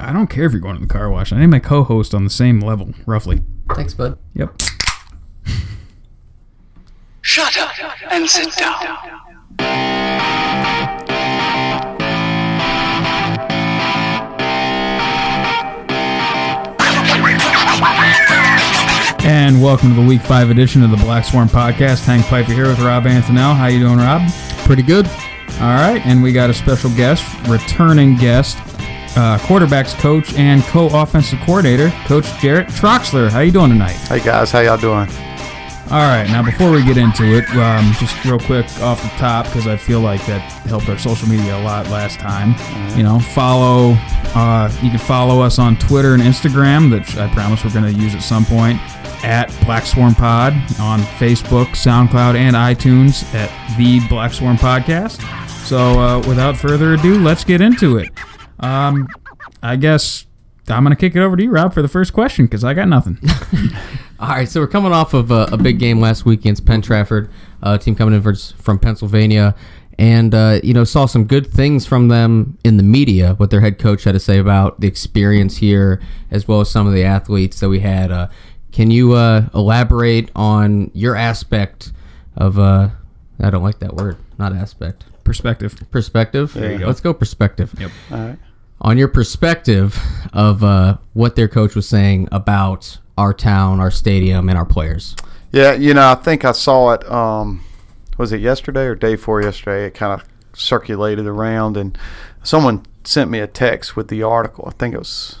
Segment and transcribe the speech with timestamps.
[0.00, 1.32] I don't care if you're going to the car wash.
[1.32, 3.40] I need my co-host on the same level, roughly.
[3.74, 4.16] Thanks, bud.
[4.34, 4.54] Yep.
[7.20, 7.72] Shut up
[8.12, 8.86] and sit down.
[19.24, 22.04] And welcome to the Week Five edition of the Black Swarm Podcast.
[22.04, 23.56] Hank Piper here with Rob Antonell.
[23.56, 24.22] How you doing, Rob?
[24.64, 25.06] Pretty good.
[25.60, 28.56] All right, and we got a special guest, returning guest,
[29.16, 33.28] uh, quarterbacks coach and co-offensive coordinator, Coach Jarrett Troxler.
[33.30, 33.96] How you doing tonight?
[34.08, 35.08] Hey guys, how y'all doing?
[35.90, 39.46] All right, now before we get into it, um, just real quick off the top
[39.46, 42.54] because I feel like that helped our social media a lot last time.
[42.94, 43.94] You know, follow.
[44.34, 47.98] Uh, you can follow us on Twitter and Instagram, which I promise we're going to
[47.98, 48.78] use at some point.
[49.24, 53.48] At Black Swarm Pod on Facebook, SoundCloud, and iTunes at
[53.78, 55.22] the Black Swarm Podcast.
[55.64, 58.10] So, uh, without further ado, let's get into it.
[58.60, 59.08] Um,
[59.62, 60.26] I guess
[60.68, 62.74] I'm going to kick it over to you, Rob, for the first question because I
[62.74, 63.18] got nothing.
[64.20, 66.82] All right, so we're coming off of a, a big game last week against Penn
[66.82, 67.30] Trafford,
[67.62, 69.54] uh, team coming in for, from Pennsylvania,
[69.98, 73.34] and uh, you know saw some good things from them in the media.
[73.34, 76.86] What their head coach had to say about the experience here, as well as some
[76.86, 78.10] of the athletes that we had.
[78.10, 78.28] Uh,
[78.72, 81.92] can you uh, elaborate on your aspect
[82.36, 82.58] of?
[82.58, 82.90] Uh,
[83.40, 85.04] I don't like that word, not aspect.
[85.22, 85.80] Perspective.
[85.90, 86.52] Perspective.
[86.54, 86.86] There you go.
[86.86, 87.72] Let's go perspective.
[87.78, 87.90] Yep.
[88.10, 88.38] All right.
[88.80, 89.98] On your perspective
[90.32, 95.16] of uh, what their coach was saying about our town, our stadium, and our players.
[95.50, 97.10] Yeah, you know, I think I saw it.
[97.10, 97.64] Um,
[98.16, 99.86] was it yesterday or day four yesterday?
[99.86, 101.98] It kind of circulated around, and
[102.42, 104.64] someone sent me a text with the article.
[104.68, 105.38] I think it was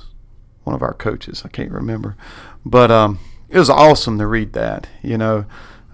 [0.64, 1.42] one of our coaches.
[1.44, 2.16] I can't remember,
[2.64, 4.88] but um, it was awesome to read that.
[5.02, 5.44] You know,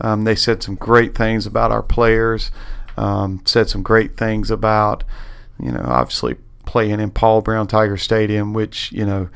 [0.00, 2.50] um, they said some great things about our players.
[2.96, 5.02] Um, said some great things about,
[5.58, 6.36] you know, obviously
[6.66, 9.28] playing in Paul Brown Tiger Stadium, which you know,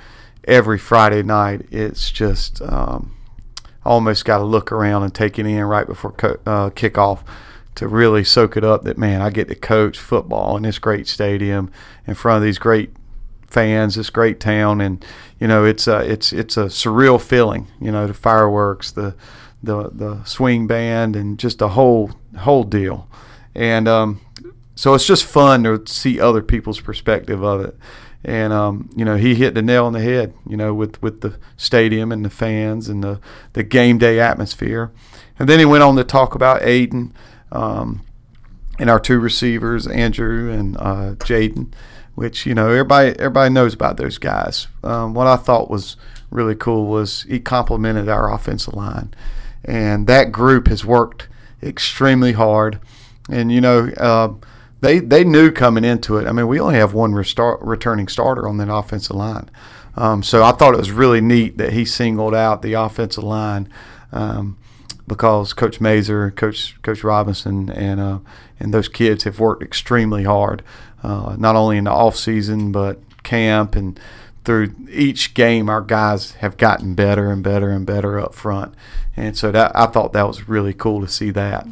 [0.44, 2.60] every Friday night it's just.
[2.62, 3.14] Um,
[3.84, 7.20] almost got to look around and take it in right before co- uh, kickoff
[7.74, 11.06] to really soak it up that man I get to coach football in this great
[11.08, 11.70] stadium
[12.06, 12.90] in front of these great
[13.46, 15.02] fans this great town and
[15.40, 19.14] you know it's a it's it's a surreal feeling you know the fireworks the
[19.62, 23.08] the the swing band and just the whole whole deal
[23.54, 24.20] and um,
[24.78, 27.76] so it's just fun to see other people's perspective of it.
[28.22, 31.20] And um, you know he hit the nail on the head you know with with
[31.20, 33.20] the stadium and the fans and the
[33.54, 34.92] the game day atmosphere.
[35.36, 37.10] And then he went on to talk about Aiden
[37.50, 38.02] um,
[38.78, 41.72] and our two receivers Andrew and uh, Jaden
[42.14, 44.68] which you know everybody everybody knows about those guys.
[44.84, 45.96] Um, what I thought was
[46.30, 49.12] really cool was he complimented our offensive line.
[49.64, 51.26] And that group has worked
[51.60, 52.78] extremely hard.
[53.28, 54.34] And you know uh,
[54.80, 56.26] they they knew coming into it.
[56.26, 59.50] I mean, we only have one restart, returning starter on that offensive line,
[59.96, 63.68] um, so I thought it was really neat that he singled out the offensive line
[64.12, 64.56] um,
[65.08, 68.18] because Coach Mazer, Coach Coach Robinson, and uh,
[68.60, 70.62] and those kids have worked extremely hard,
[71.02, 73.98] uh, not only in the off season but camp and
[74.44, 75.68] through each game.
[75.68, 78.74] Our guys have gotten better and better and better up front,
[79.16, 81.66] and so that I thought that was really cool to see that.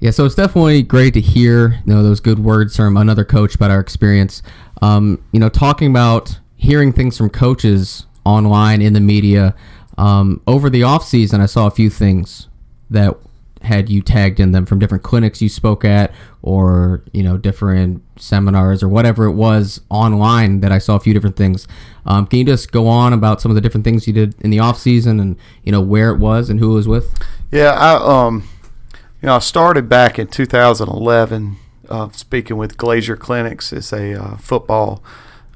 [0.00, 3.54] Yeah, so it's definitely great to hear you know those good words from another coach
[3.54, 4.42] about our experience.
[4.80, 9.54] Um, you know, talking about hearing things from coaches online in the media
[9.98, 12.48] um, over the off season, I saw a few things
[12.88, 13.14] that
[13.60, 18.02] had you tagged in them from different clinics you spoke at, or you know, different
[18.16, 20.60] seminars or whatever it was online.
[20.60, 21.68] That I saw a few different things.
[22.06, 24.48] Um, can you just go on about some of the different things you did in
[24.48, 27.12] the off season, and you know where it was and who it was with?
[27.50, 28.48] Yeah, I um,
[29.20, 31.56] you know, I started back in 2011
[31.90, 33.72] uh, speaking with Glazier Clinics.
[33.72, 35.02] It's a uh, football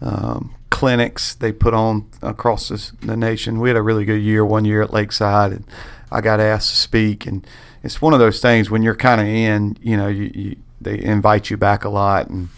[0.02, 3.60] um, clinics they put on across this, the nation.
[3.60, 5.64] We had a really good year one year at Lakeside, and
[6.10, 7.24] I got asked to speak.
[7.24, 7.46] And
[7.82, 11.02] it's one of those things when you're kind of in, you know, you, you, they
[11.02, 12.50] invite you back a lot, and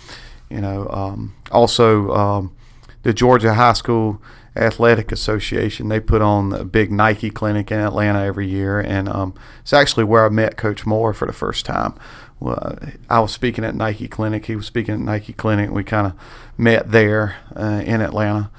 [0.51, 2.57] you know, um, also um,
[3.05, 4.21] the Georgia High School
[4.57, 5.89] Athletic Association.
[5.89, 10.05] They put on a big Nike clinic in Atlanta every year, and um, it's actually
[10.05, 11.95] where I met Coach Moore for the first time.
[12.39, 14.47] Well, I was speaking at Nike Clinic.
[14.47, 15.71] He was speaking at Nike Clinic.
[15.71, 16.13] We kind of
[16.59, 18.51] met there uh, in Atlanta,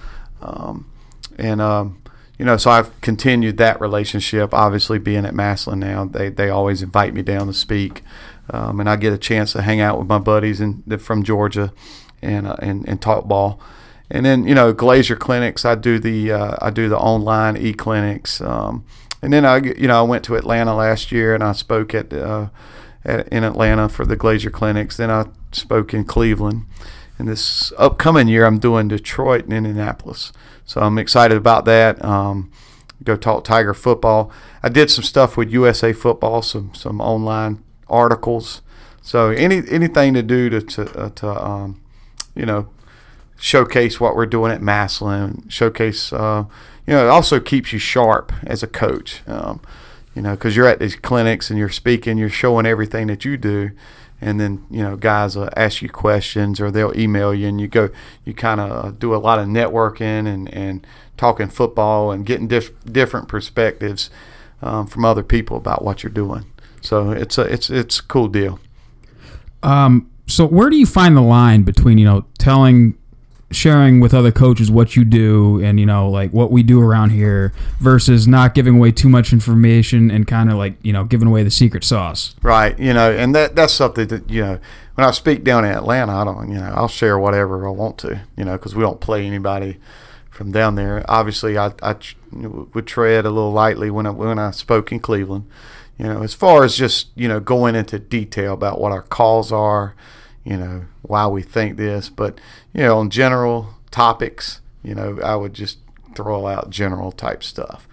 [0.42, 0.90] um,
[1.38, 2.02] and um,
[2.40, 4.54] you know, so I've continued that relationship.
[4.54, 8.04] Obviously, being at Massillon now, they they always invite me down to speak,
[8.50, 11.72] um, and I get a chance to hang out with my buddies in, from Georgia,
[12.22, 13.60] and uh, and and talk ball.
[14.10, 17.74] And then you know Glazier Clinics, I do the uh, I do the online e
[17.74, 18.86] clinics, um,
[19.22, 22.14] and then I you know I went to Atlanta last year and I spoke at,
[22.14, 22.48] uh,
[23.04, 24.96] at in Atlanta for the Glazier Clinics.
[24.96, 26.66] Then I spoke in Cleveland,
[27.20, 30.32] and this upcoming year I'm doing Detroit and Indianapolis.
[30.66, 32.04] So I'm excited about that.
[32.04, 32.50] Um,
[33.04, 34.32] go talk Tiger football.
[34.64, 38.62] I did some stuff with USA Football, some some online articles.
[39.02, 41.82] So any anything to do to to, uh, to um,
[42.36, 42.70] you know
[43.40, 46.46] showcase what we're doing at Massillon, showcase uh,
[46.86, 49.22] you know it also keeps you sharp as a coach.
[49.28, 49.62] Um,
[50.16, 53.38] you know because you're at these clinics and you're speaking, you're showing everything that you
[53.38, 53.72] do.
[54.20, 57.68] And then you know, guys will ask you questions, or they'll email you, and you
[57.68, 57.90] go.
[58.26, 60.88] You kind of do a lot of networking and, and
[61.18, 64.10] talking football and getting dif- different perspectives
[64.62, 66.46] um, from other people about what you're doing.
[66.82, 68.60] So it's a it's it's a cool deal.
[69.64, 72.98] Um, so where do you find the line between you know telling,
[73.50, 77.12] sharing with other coaches what you do and you know like what we do around
[77.12, 81.28] here versus not giving away too much information and kind of like you know giving
[81.28, 82.36] away the secret sauce?
[82.42, 84.60] Right, you know, and that that's something that you know
[84.98, 88.00] when I speak down in Atlanta, I don't, you know, I'll share whatever I want
[88.00, 89.78] to, you know, because we don't play anybody
[90.32, 91.06] from down there.
[91.08, 91.96] Obviously, I, I
[92.32, 95.48] would tread a little lightly when I when I spoke in Cleveland.
[96.00, 99.52] You know, as far as just you know going into detail about what our calls
[99.52, 99.96] are,
[100.48, 102.40] you know, why we think this, but
[102.74, 105.80] you know, on general topics, you know, I would just
[106.16, 107.86] throw out general type stuff.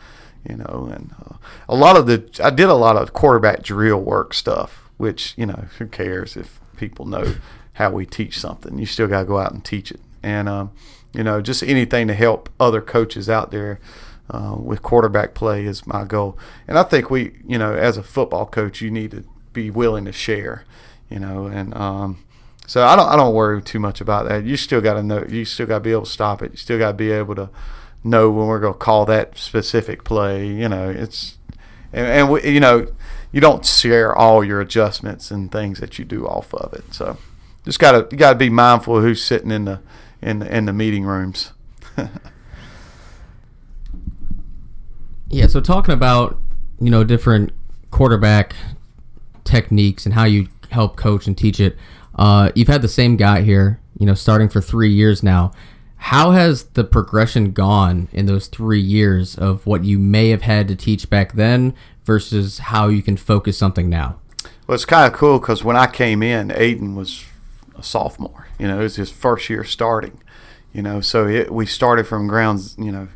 [0.48, 1.36] You know, and uh,
[1.68, 5.46] a lot of the I did a lot of quarterback drill work stuff, which you
[5.46, 7.34] know, who cares if people know
[7.72, 8.78] how we teach something?
[8.78, 10.70] You still got to go out and teach it, and um,
[11.12, 13.80] you know, just anything to help other coaches out there
[14.30, 16.38] uh, with quarterback play is my goal.
[16.68, 20.04] And I think we, you know, as a football coach, you need to be willing
[20.04, 20.64] to share,
[21.10, 22.24] you know, and um,
[22.66, 24.44] so I don't I don't worry too much about that.
[24.44, 25.25] You still got to know.
[25.28, 26.52] You still got to be able to stop it.
[26.52, 27.50] You still got to be able to
[28.02, 30.46] know when we're going to call that specific play.
[30.46, 31.38] You know, it's
[31.93, 32.87] and, and we, you know,
[33.32, 36.94] you don't share all your adjustments and things that you do off of it.
[36.94, 37.19] So
[37.64, 39.81] just gotta you gotta be mindful of who's sitting in the
[40.22, 41.52] in the, in the meeting rooms.
[45.34, 46.38] Yeah, so talking about,
[46.81, 47.50] you know, different
[47.90, 48.55] quarterback
[49.43, 51.76] techniques and how you help coach and teach it.
[52.16, 55.52] Uh, you've had the same guy here, you know, starting for three years now.
[55.96, 60.69] How has the progression gone in those three years of what you may have had
[60.69, 61.75] to teach back then
[62.05, 64.19] versus how you can focus something now?
[64.66, 67.25] Well, it's kind of cool because when I came in, Aiden was
[67.76, 68.49] a sophomore.
[68.58, 70.20] You know, it was his first year starting.
[70.72, 72.76] You know, so it, we started from grounds.
[72.78, 73.08] You know,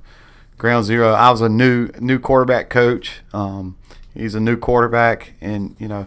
[0.59, 1.13] ground zero.
[1.13, 3.21] I was a new new quarterback coach.
[3.33, 3.77] Um,
[4.15, 6.07] he's a new quarterback, and you know,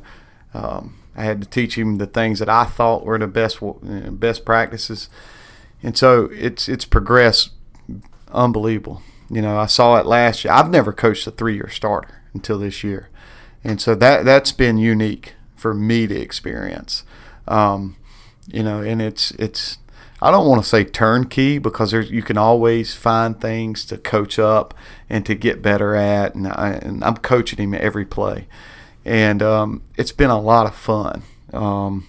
[0.54, 3.60] um, I had to teach him the things that I thought were the best
[4.20, 5.10] best practices,
[5.84, 7.52] and so it's it's progressed
[8.32, 9.02] unbelievable.
[9.30, 10.54] You know, I saw it last year.
[10.54, 13.10] I've never coached a three year starter until this year,
[13.64, 17.04] and so that that's been unique for me to experience.
[17.48, 17.98] Um,
[18.48, 19.78] you know, and it's it's
[20.22, 24.38] I don't want to say turnkey because there's you can always find things to coach
[24.38, 24.74] up
[25.10, 28.48] and to get better at, and, I, and I'm coaching him every play,
[29.06, 31.24] and um, it's been a lot of fun.
[31.54, 32.08] Um,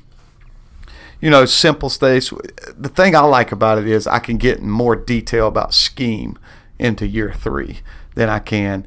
[1.21, 2.33] you know, simple states.
[2.77, 6.39] The thing I like about it is I can get in more detail about scheme
[6.79, 7.81] into year three
[8.15, 8.87] than I can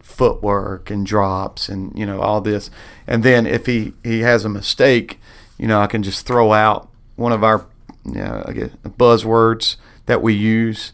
[0.00, 2.70] footwork and drops and you know all this.
[3.06, 5.18] And then if he he has a mistake,
[5.58, 7.66] you know, I can just throw out one of our
[8.04, 8.44] you know,
[8.86, 9.76] buzzwords
[10.06, 10.92] that we use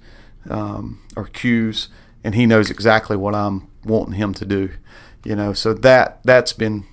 [0.48, 1.88] um, or cues,
[2.24, 4.70] and he knows exactly what I'm wanting him to do.
[5.24, 6.84] You know, so that that's been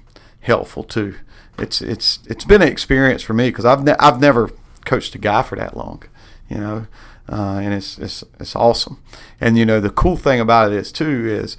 [0.41, 1.15] helpful too.
[1.57, 4.51] It's it's it's been an experience for me because I've ne- I've never
[4.85, 6.03] coached a guy for that long.
[6.49, 6.87] You know,
[7.29, 9.01] uh, and it's it's it's awesome.
[9.39, 11.57] And you know, the cool thing about it is too is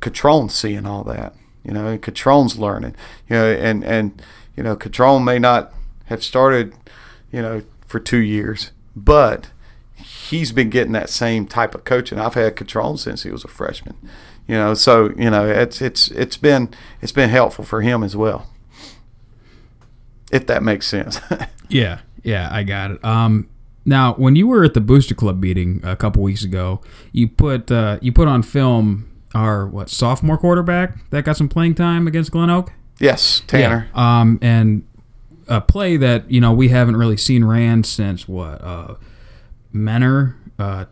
[0.00, 1.34] Catrone's seeing all that.
[1.62, 2.94] You know, and Catrone's learning.
[3.28, 4.22] You know, and and
[4.56, 5.72] you know, Catrone may not
[6.06, 6.74] have started,
[7.32, 9.50] you know, for two years, but
[9.94, 12.18] he's been getting that same type of coaching.
[12.18, 13.96] I've had Catrone since he was a freshman.
[14.46, 18.14] You know, so you know it's it's it's been it's been helpful for him as
[18.16, 18.50] well.
[20.30, 21.20] If that makes sense.
[21.68, 23.04] yeah, yeah, I got it.
[23.04, 23.48] Um,
[23.86, 26.80] now, when you were at the Booster Club meeting a couple weeks ago,
[27.12, 31.74] you put uh, you put on film our what sophomore quarterback that got some playing
[31.74, 32.72] time against Glen Oak.
[32.98, 33.88] Yes, Tanner.
[33.94, 34.20] Yeah.
[34.20, 34.86] Um, and
[35.48, 38.94] a play that you know we haven't really seen ran since what uh,
[39.74, 40.86] Menor uh,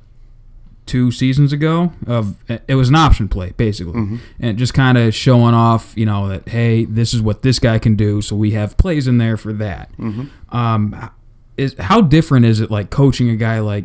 [0.87, 1.93] two seasons ago.
[2.07, 4.17] Of it was an option play basically, mm-hmm.
[4.41, 7.79] and just kind of showing off, you know, that hey, this is what this guy
[7.79, 8.23] can do.
[8.23, 9.91] So we have plays in there for that.
[9.99, 10.57] Mm-hmm.
[10.57, 11.11] Um,
[11.57, 13.85] is how different is it like coaching a guy like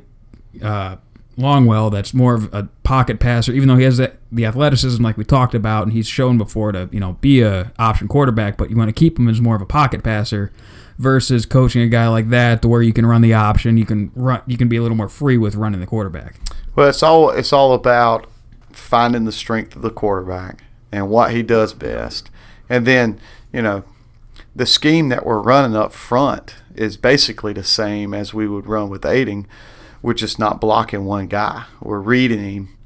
[0.63, 0.97] uh,
[1.37, 5.17] Longwell that's more of a pocket passer, even though he has the, the athleticism like
[5.17, 8.69] we talked about, and he's shown before to you know be a option quarterback, but
[8.69, 10.51] you want to keep him as more of a pocket passer
[10.97, 14.11] versus coaching a guy like that to where you can run the option, you can
[14.15, 16.35] run, you can be a little more free with running the quarterback.
[16.77, 18.27] Well, it's all it's all about
[18.71, 22.29] finding the strength of the quarterback and what he does best,
[22.69, 23.19] and then
[23.51, 23.83] you know
[24.55, 28.89] the scheme that we're running up front is basically the same as we would run
[28.89, 29.47] with Aiden.
[30.03, 31.65] We're just not blocking one guy.
[31.81, 32.77] We're reading him,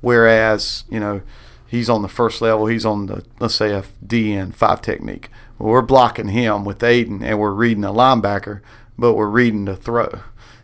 [0.00, 1.20] whereas you know
[1.66, 2.66] he's on the first level.
[2.66, 5.28] He's on the let's say a DN five technique.
[5.58, 8.60] Well, we're blocking him with Aiden, and we're reading a linebacker,
[8.96, 10.20] but we're reading the throw.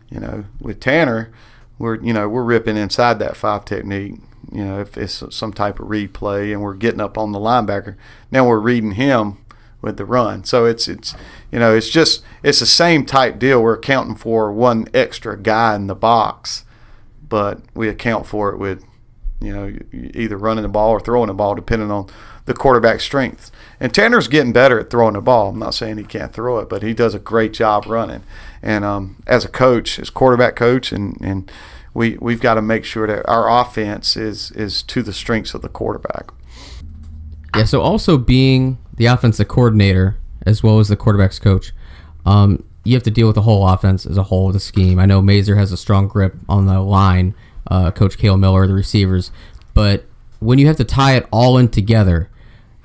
[0.09, 1.33] You know, with Tanner,
[1.79, 4.15] we're you know we're ripping inside that five technique.
[4.51, 7.95] You know, if it's some type of replay, and we're getting up on the linebacker,
[8.31, 9.39] now we're reading him
[9.81, 10.43] with the run.
[10.43, 11.15] So it's it's
[11.51, 13.61] you know it's just it's the same type deal.
[13.61, 16.65] We're accounting for one extra guy in the box,
[17.27, 18.83] but we account for it with
[19.39, 22.07] you know either running the ball or throwing the ball depending on
[22.45, 23.51] the quarterback strengths.
[23.79, 25.49] And Tanner's getting better at throwing the ball.
[25.49, 28.23] I'm not saying he can't throw it, but he does a great job running.
[28.63, 31.51] And um, as a coach, as quarterback coach, and and
[31.93, 35.61] we we've got to make sure that our offense is is to the strengths of
[35.61, 36.31] the quarterback.
[37.55, 37.65] Yeah.
[37.65, 41.71] So also being the offensive coordinator as well as the quarterback's coach,
[42.25, 44.97] um, you have to deal with the whole offense as a whole, of the scheme.
[44.97, 47.35] I know Mazer has a strong grip on the line,
[47.69, 49.31] uh, Coach Kale Miller, the receivers,
[49.73, 50.05] but
[50.39, 52.29] when you have to tie it all in together,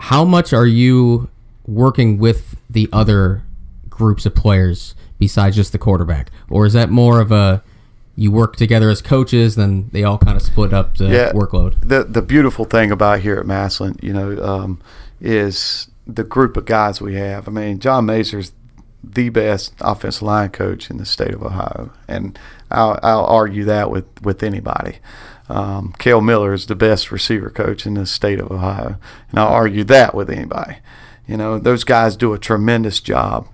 [0.06, 1.28] how much are you
[1.66, 3.42] working with the other
[3.88, 7.62] groups of players besides just the quarterback, or is that more of a
[8.16, 11.32] you work together as coaches, then they all kind of split up the Yeah.
[11.32, 11.76] workload?
[11.88, 14.80] The the beautiful thing about here at Massillon, you know, um,
[15.20, 17.46] is the group of guys we have.
[17.46, 18.52] I mean, John Mazer's
[19.04, 22.36] the best offensive line coach in the state of Ohio, and
[22.70, 24.96] I'll, I'll argue that with with anybody.
[25.52, 28.96] Um, Kale Miller is the best receiver coach in the state of Ohio,
[29.28, 30.76] and I'll argue that with anybody.
[31.28, 33.46] You know, those guys do a tremendous job,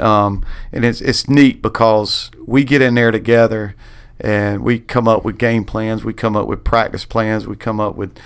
[0.00, 3.76] um, and it's it's neat because we get in there together,
[4.18, 7.78] and we come up with game plans, we come up with practice plans, we come
[7.78, 8.18] up with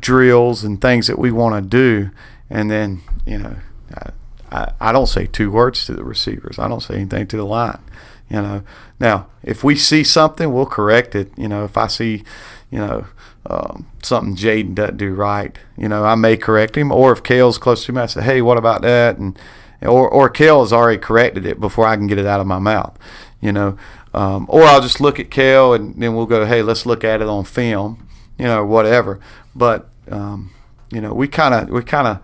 [0.00, 2.10] drills and things that we want to do,
[2.50, 3.56] and then you know,
[3.94, 4.10] I,
[4.50, 6.58] I, I don't say two words to the receivers.
[6.58, 7.78] I don't say anything to the line.
[8.34, 8.62] You know,
[8.98, 11.30] now if we see something, we'll correct it.
[11.36, 12.24] You know, if I see,
[12.68, 13.06] you know,
[13.46, 16.90] um, something Jaden doesn't do right, you know, I may correct him.
[16.90, 19.18] Or if Kale's close to me, I say, hey, what about that?
[19.18, 19.38] And
[19.82, 22.58] or or Kale has already corrected it before I can get it out of my
[22.58, 22.98] mouth.
[23.40, 23.78] You know,
[24.12, 27.22] um, or I'll just look at Kale and then we'll go, hey, let's look at
[27.22, 28.08] it on film.
[28.36, 29.20] You know, whatever.
[29.54, 30.50] But um,
[30.90, 32.18] you know, we kind of we kind of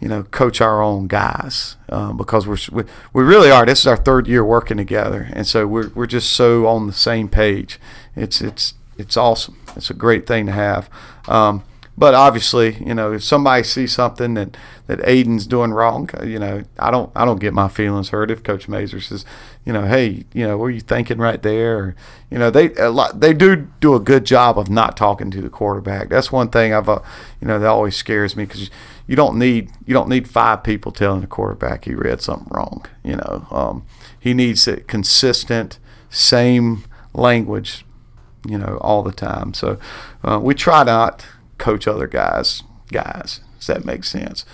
[0.00, 3.66] you know coach our own guys um, because we're we, we really are.
[3.66, 6.92] This is our third year working together, and so we're we're just so on the
[6.92, 7.78] same page.
[8.16, 9.58] It's it's it's awesome.
[9.76, 10.90] It's a great thing to have.
[11.28, 11.62] Um,
[12.00, 16.38] but obviously, you know, if somebody sees something that, that Aiden's doing wrong, uh, you
[16.38, 19.26] know, I don't I don't get my feelings hurt if Coach Mazer says,
[19.66, 21.76] you know, hey, you know, what are you thinking right there?
[21.76, 21.96] Or,
[22.30, 25.42] you know, they a lot they do do a good job of not talking to
[25.42, 26.08] the quarterback.
[26.08, 27.00] That's one thing I've, uh,
[27.38, 28.70] you know, that always scares me because
[29.10, 32.86] you don't need you don't need five people telling the quarterback he read something wrong.
[33.02, 33.86] You know, um,
[34.18, 37.84] he needs a consistent, same language
[38.48, 39.54] you know, all the time.
[39.54, 39.78] So
[40.24, 41.26] uh, we try not
[41.58, 43.40] coach other guys, guys.
[43.58, 44.44] Does that make sense?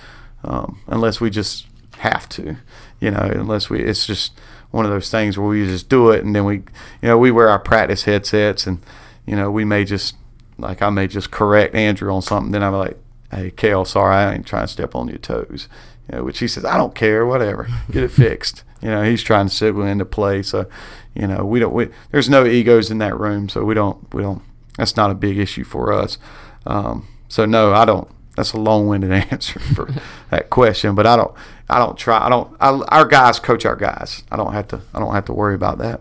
[0.42, 1.66] Um, unless we just
[1.98, 2.56] have to,
[3.00, 4.32] you know, unless we, it's just
[4.70, 6.64] one of those things where we just do it and then we, you
[7.02, 8.82] know, we wear our practice headsets and,
[9.24, 10.16] you know, we may just,
[10.58, 12.52] like I may just correct Andrew on something.
[12.52, 12.98] Then I'm like,
[13.30, 15.68] hey, Kale, sorry, I ain't trying to step on your toes.
[16.10, 18.62] You know, which he says, I don't care, whatever, get it fixed.
[18.82, 20.42] You know, he's trying to signal into play.
[20.42, 20.66] So,
[21.14, 21.72] you know, we don't.
[21.72, 24.12] We, there's no egos in that room, so we don't.
[24.14, 24.42] We don't.
[24.76, 26.18] That's not a big issue for us.
[26.66, 28.08] Um, so no, I don't.
[28.36, 29.88] That's a long-winded answer for
[30.30, 31.34] that question, but I don't.
[31.68, 32.24] I don't try.
[32.24, 32.54] I don't.
[32.60, 34.22] I, our guys coach our guys.
[34.30, 34.80] I don't have to.
[34.94, 36.00] I don't have to worry about that.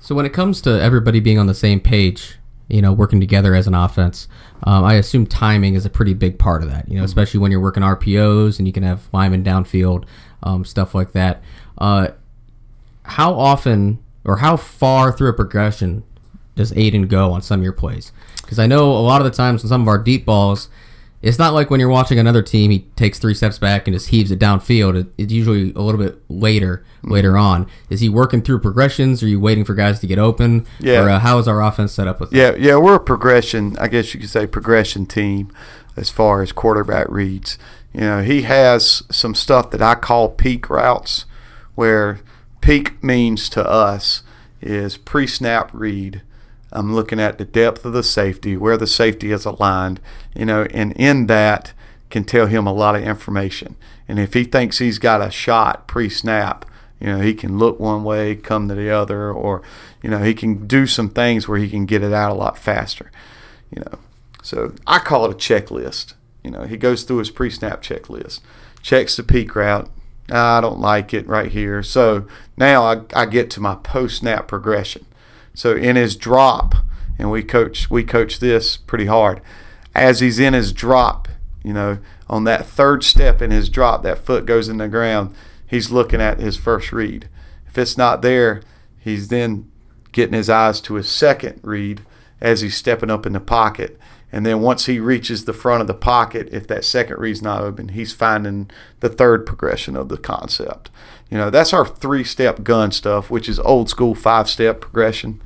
[0.00, 3.54] So when it comes to everybody being on the same page, you know, working together
[3.54, 4.28] as an offense,
[4.64, 6.88] um, I assume timing is a pretty big part of that.
[6.88, 10.04] You know, especially when you're working RPOs and you can have linemen downfield,
[10.42, 11.42] um, stuff like that.
[11.78, 12.08] Uh,
[13.04, 16.02] how often or how far through a progression
[16.56, 18.12] does Aiden go on some of your plays?
[18.42, 20.68] Because I know a lot of the times on some of our deep balls,
[21.20, 24.08] it's not like when you're watching another team, he takes three steps back and just
[24.08, 25.00] heaves it downfield.
[25.00, 27.66] It, it's usually a little bit later, later on.
[27.90, 29.22] Is he working through progressions?
[29.22, 30.66] Are you waiting for guys to get open?
[30.78, 31.04] Yeah.
[31.04, 32.36] Or uh, how is our offense set up with that?
[32.36, 33.76] Yeah, yeah, we're a progression.
[33.78, 35.50] I guess you could say progression team
[35.96, 37.58] as far as quarterback reads.
[37.92, 41.24] You know, he has some stuff that I call peak routes,
[41.74, 42.20] where
[42.60, 44.22] peak means to us
[44.60, 46.22] is pre-snap read.
[46.72, 50.00] I'm looking at the depth of the safety, where the safety is aligned,
[50.34, 51.72] you know, and in that
[52.10, 53.76] can tell him a lot of information.
[54.06, 56.64] And if he thinks he's got a shot pre-snap,
[57.00, 59.62] you know, he can look one way, come to the other, or
[60.02, 62.58] you know, he can do some things where he can get it out a lot
[62.58, 63.10] faster.
[63.70, 63.98] You know,
[64.42, 66.14] so I call it a checklist.
[66.42, 68.40] You know, he goes through his pre-snap checklist,
[68.82, 69.90] checks the peak route.
[70.30, 71.82] I don't like it right here.
[71.82, 75.06] So now I, I get to my post-snap progression.
[75.58, 76.76] So in his drop,
[77.18, 79.40] and we coach we coach this pretty hard.
[79.92, 81.26] As he's in his drop,
[81.64, 81.98] you know,
[82.28, 85.34] on that third step in his drop, that foot goes in the ground.
[85.66, 87.28] He's looking at his first read.
[87.66, 88.62] If it's not there,
[89.00, 89.68] he's then
[90.12, 92.02] getting his eyes to his second read
[92.40, 93.98] as he's stepping up in the pocket.
[94.30, 97.62] And then once he reaches the front of the pocket, if that second read's not
[97.62, 100.90] open, he's finding the third progression of the concept.
[101.30, 105.40] You know, that's our three step gun stuff, which is old school five step progression.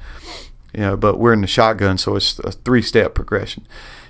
[0.72, 3.66] You know, but we're in the shotgun, so it's a three step progression.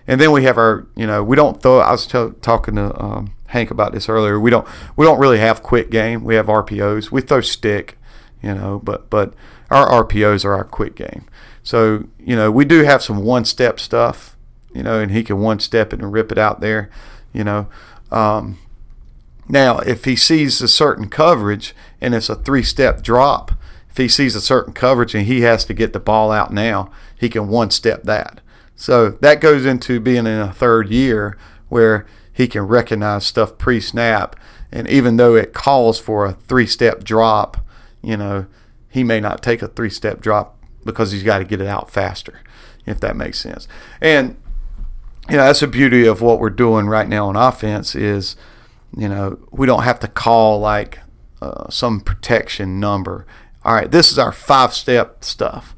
[0.07, 1.79] And then we have our, you know, we don't throw.
[1.79, 4.39] I was t- talking to um, Hank about this earlier.
[4.39, 6.25] We don't, we don't really have quick game.
[6.25, 7.11] We have RPOs.
[7.11, 7.99] We throw stick,
[8.43, 9.35] you know, but but
[9.71, 11.25] our RPOs are our quick game.
[11.63, 14.37] So you know, we do have some one step stuff,
[14.75, 16.91] you know, and he can one step it and rip it out there,
[17.33, 17.69] you know.
[18.11, 18.59] Um,
[19.49, 23.53] now, if he sees a certain coverage and it's a three step drop,
[23.91, 26.91] if he sees a certain coverage and he has to get the ball out now,
[27.19, 28.41] he can one step that.
[28.77, 31.37] So that goes into being in a third year
[31.69, 34.37] where he can recognize stuff pre snap.
[34.71, 37.59] And even though it calls for a three step drop,
[38.03, 38.47] you know,
[38.89, 41.91] he may not take a three step drop because he's got to get it out
[41.91, 42.41] faster,
[42.87, 43.69] if that makes sense.
[44.01, 44.37] And,
[45.29, 48.37] you know, that's the beauty of what we're doing right now on offense is,
[48.97, 50.99] you know, we don't have to call like
[51.41, 53.27] uh, some protection number.
[53.65, 55.75] All right, this is our five step stuff.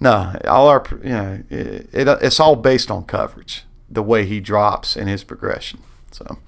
[0.00, 4.40] No, all our you know it, it, it's all based on coverage, the way he
[4.40, 5.80] drops in his progression.
[6.10, 6.38] So,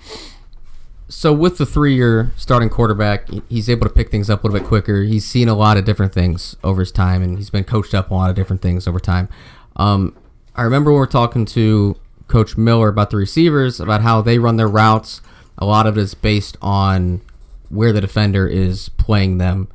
[1.09, 4.66] So with the three-year starting quarterback, he's able to pick things up a little bit
[4.66, 5.02] quicker.
[5.02, 8.11] He's seen a lot of different things over his time, and he's been coached up
[8.11, 9.28] a lot of different things over time.
[9.76, 10.16] Um,
[10.56, 11.97] I remember when we were talking to
[12.28, 15.21] Coach Miller about the receivers, about how they run their routes.
[15.63, 17.21] A lot of it is based on
[17.69, 19.69] where the defender is playing them.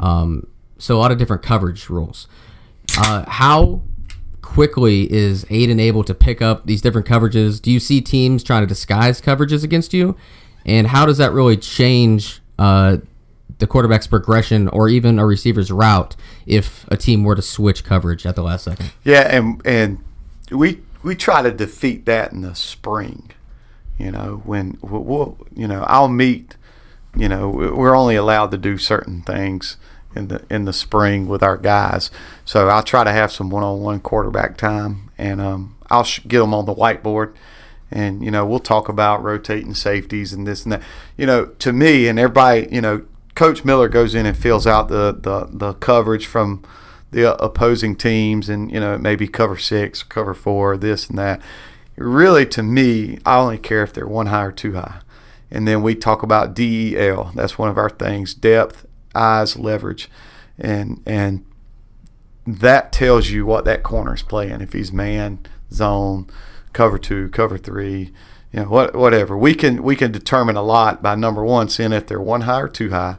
[0.00, 0.46] Um,
[0.78, 2.28] so a lot of different coverage rules.
[2.96, 3.82] Uh, how
[4.42, 7.60] quickly is Aiden able to pick up these different coverages?
[7.60, 10.16] Do you see teams trying to disguise coverages against you?
[10.64, 12.98] And how does that really change uh,
[13.58, 18.26] the quarterback's progression or even a receiver's route if a team were to switch coverage
[18.26, 18.92] at the last second?
[19.04, 19.98] yeah, and and
[20.50, 23.30] we we try to defeat that in the spring.
[24.02, 26.56] You know, when we'll, we'll you know I'll meet.
[27.14, 29.76] You know, we're only allowed to do certain things
[30.16, 32.10] in the in the spring with our guys.
[32.44, 36.54] So I'll try to have some one-on-one quarterback time, and um, I'll sh- get them
[36.54, 37.34] on the whiteboard,
[37.90, 40.82] and you know we'll talk about rotating safeties and this and that.
[41.16, 44.88] You know, to me and everybody, you know, Coach Miller goes in and fills out
[44.88, 46.64] the the, the coverage from
[47.10, 51.18] the opposing teams, and you know it may be cover six, cover four, this and
[51.18, 51.40] that.
[51.96, 55.00] Really, to me, I only care if they're one high or two high.
[55.50, 57.32] And then we talk about DEL.
[57.34, 60.10] That's one of our things: depth, eyes, leverage,
[60.58, 61.44] and and
[62.46, 64.62] that tells you what that corner is playing.
[64.62, 66.26] If he's man, zone,
[66.72, 68.12] cover two, cover three,
[68.52, 69.36] you know, what whatever.
[69.36, 72.62] We can we can determine a lot by number one, seeing if they're one high
[72.62, 73.18] or two high,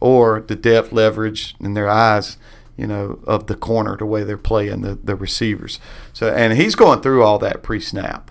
[0.00, 2.38] or the depth, leverage, and their eyes.
[2.76, 5.80] You know, of the corner, the way they're playing the, the receivers.
[6.12, 8.30] So, and he's going through all that pre-snap.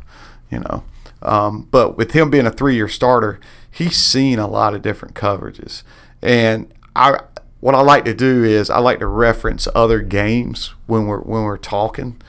[0.52, 0.84] You know,
[1.22, 3.40] um, but with him being a three-year starter,
[3.72, 5.82] he's seen a lot of different coverages.
[6.22, 7.20] And I,
[7.60, 11.44] what I like to do is I like to reference other games when we're when
[11.44, 12.22] we're talking.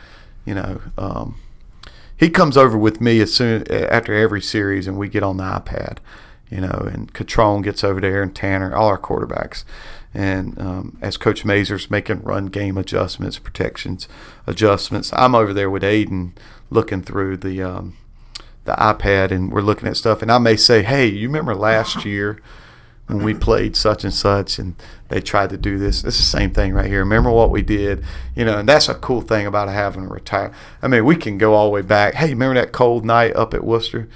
[0.47, 1.37] You know, um,
[2.17, 5.45] he comes over with me as soon after every series, and we get on the
[5.45, 5.99] iPad.
[6.49, 9.65] You know, and Catrone gets over there, and Tanner, all our quarterbacks,
[10.17, 14.09] and um, as Coach Mazer's making run game adjustments, protections
[14.47, 16.33] adjustments, I'm over there with Aiden
[16.71, 17.99] looking through the um,
[18.65, 22.05] the iPad, and we're looking at stuff, and I may say, "Hey, you remember last
[22.07, 22.41] year?"
[23.07, 24.75] when we played such and such and
[25.11, 26.03] they tried to do this.
[26.03, 26.99] It's the same thing right here.
[26.99, 30.51] Remember what we did, you know, and that's a cool thing about having a retire.
[30.83, 32.15] I mean, we can go all the way back.
[32.15, 34.09] Hey, remember that cold night up at Wooster?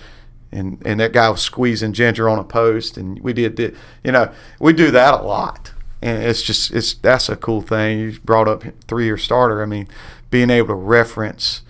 [0.51, 4.11] And, and that guy was squeezing Ginger on a post, and we did, did you
[4.11, 7.99] know we do that a lot, and it's just it's that's a cool thing.
[7.99, 9.63] You brought up three year starter.
[9.63, 9.89] I mean,
[10.31, 11.63] being able to reference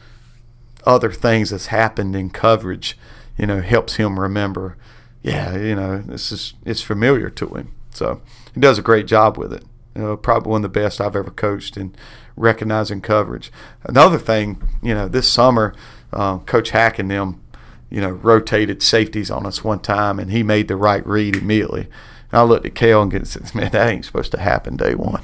[0.86, 2.96] other things that's happened in coverage,
[3.36, 4.76] you know, helps him remember
[5.22, 7.72] yeah, you know, this is it's familiar to him.
[7.90, 8.22] So
[8.54, 9.64] he does a great job with it.
[9.94, 11.94] You know, probably one of the best I've ever coached in
[12.36, 13.50] recognizing coverage.
[13.84, 15.74] Another thing, you know, this summer,
[16.12, 17.42] uh, Coach Hack and them,
[17.90, 21.88] you know, rotated safeties on us one time, and he made the right read immediately.
[22.32, 25.22] And I looked at Kale and said, "Man, that ain't supposed to happen day one."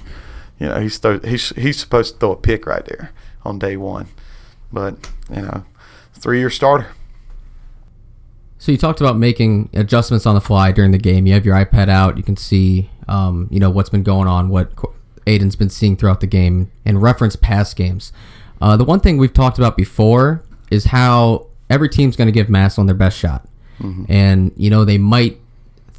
[0.59, 3.12] You know, he's throw, he's he's supposed to throw a pick right there
[3.45, 4.09] on day one,
[4.73, 4.97] but
[5.31, 5.64] you know,
[6.14, 6.88] three year starter.
[8.59, 11.27] So you talked about making adjustments on the fly during the game.
[11.27, 12.16] You have your iPad out.
[12.16, 14.73] You can see, um, you know, what's been going on, what
[15.27, 18.12] Aiden's been seeing throughout the game, and reference past games.
[18.61, 22.49] Uh, the one thing we've talked about before is how every team's going to give
[22.49, 23.47] Massillon their best shot,
[23.79, 24.05] mm-hmm.
[24.09, 25.38] and you know they might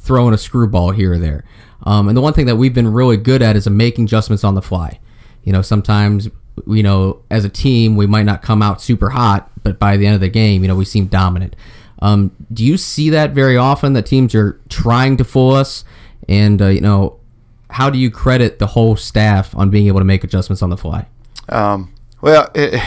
[0.08, 1.44] throw in a screwball here or there.
[1.84, 4.54] Um, and the one thing that we've been really good at is making adjustments on
[4.54, 4.98] the fly.
[5.44, 6.28] You know, sometimes
[6.66, 10.06] you know as a team we might not come out super hot, but by the
[10.06, 11.54] end of the game, you know we seem dominant.
[12.00, 15.84] Um, do you see that very often that teams are trying to fool us?
[16.28, 17.20] And uh, you know,
[17.70, 20.76] how do you credit the whole staff on being able to make adjustments on the
[20.76, 21.06] fly?
[21.48, 22.80] Um, well, it,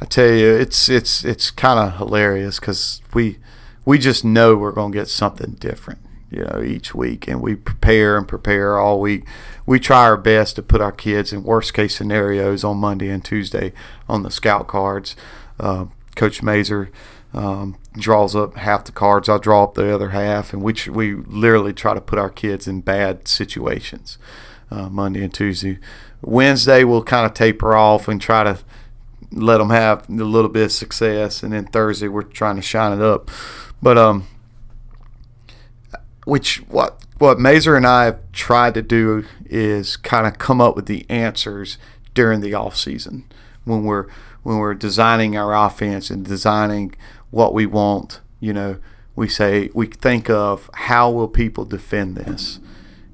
[0.00, 3.38] I tell you, it's it's it's kind of hilarious because we
[3.84, 7.54] we just know we're going to get something different, you know, each week, and we
[7.54, 9.24] prepare and prepare all week.
[9.64, 13.24] We try our best to put our kids in worst case scenarios on Monday and
[13.24, 13.72] Tuesday
[14.08, 15.16] on the scout cards.
[15.58, 16.90] Uh, Coach Mazer
[17.32, 19.28] um, draws up half the cards.
[19.28, 22.30] I draw up the other half, and we tr- we literally try to put our
[22.30, 24.18] kids in bad situations.
[24.68, 25.78] Uh, Monday and Tuesday.
[26.22, 28.58] Wednesday we'll kind of taper off and try to
[29.30, 32.92] let them have a little bit of success, and then Thursday we're trying to shine
[32.92, 33.30] it up.
[33.80, 34.26] But um,
[36.26, 40.76] which what what Mazer and I have tried to do is kind of come up
[40.76, 41.78] with the answers
[42.12, 43.24] during the off season
[43.64, 44.06] when we're
[44.42, 46.94] when we're designing our offense and designing
[47.30, 48.78] what we want, you know,
[49.14, 52.60] we say we think of how will people defend this,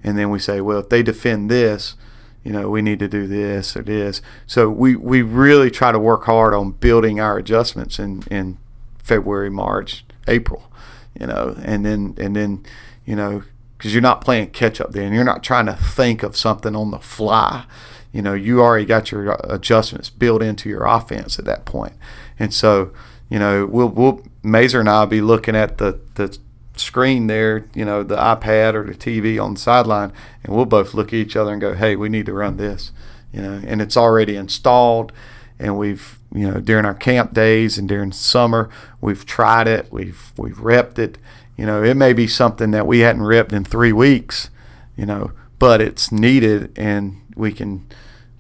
[0.02, 1.96] and then we say, well, if they defend this,
[2.44, 4.20] you know, we need to do this or this.
[4.46, 8.58] So we, we really try to work hard on building our adjustments in, in
[8.98, 10.70] February, March, April,
[11.18, 12.64] you know, and then and then,
[13.04, 13.42] you know,
[13.76, 15.12] because you're not playing catch up then.
[15.12, 17.64] You're not trying to think of something on the fly.
[18.12, 21.94] You know, you already got your adjustments built into your offense at that point.
[22.38, 22.92] and so
[23.32, 26.36] you know, we'll we'll Mazer and I'll be looking at the the
[26.76, 30.12] screen there, you know, the iPad or the TV on the sideline,
[30.44, 32.92] and we'll both look at each other and go, "Hey, we need to run this,"
[33.32, 35.12] you know, and it's already installed,
[35.58, 38.68] and we've you know during our camp days and during summer
[39.00, 41.16] we've tried it, we've we've repped it,
[41.56, 44.50] you know, it may be something that we hadn't ripped in three weeks,
[44.96, 47.86] you know, but it's needed, and we can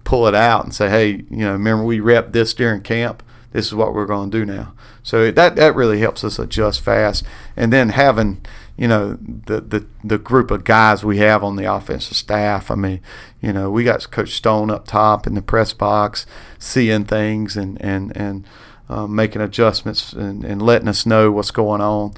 [0.04, 3.22] pull it out and say, "Hey, you know, remember we repped this during camp."
[3.52, 4.74] this is what we're going to do now.
[5.02, 7.24] So that that really helps us adjust fast.
[7.56, 8.40] And then having
[8.76, 12.70] you know the the the group of guys we have on the offensive staff.
[12.70, 13.00] I mean,
[13.40, 16.26] you know, we got Coach Stone up top in the press box,
[16.58, 18.46] seeing things and and and
[18.88, 22.14] uh, making adjustments and, and letting us know what's going on.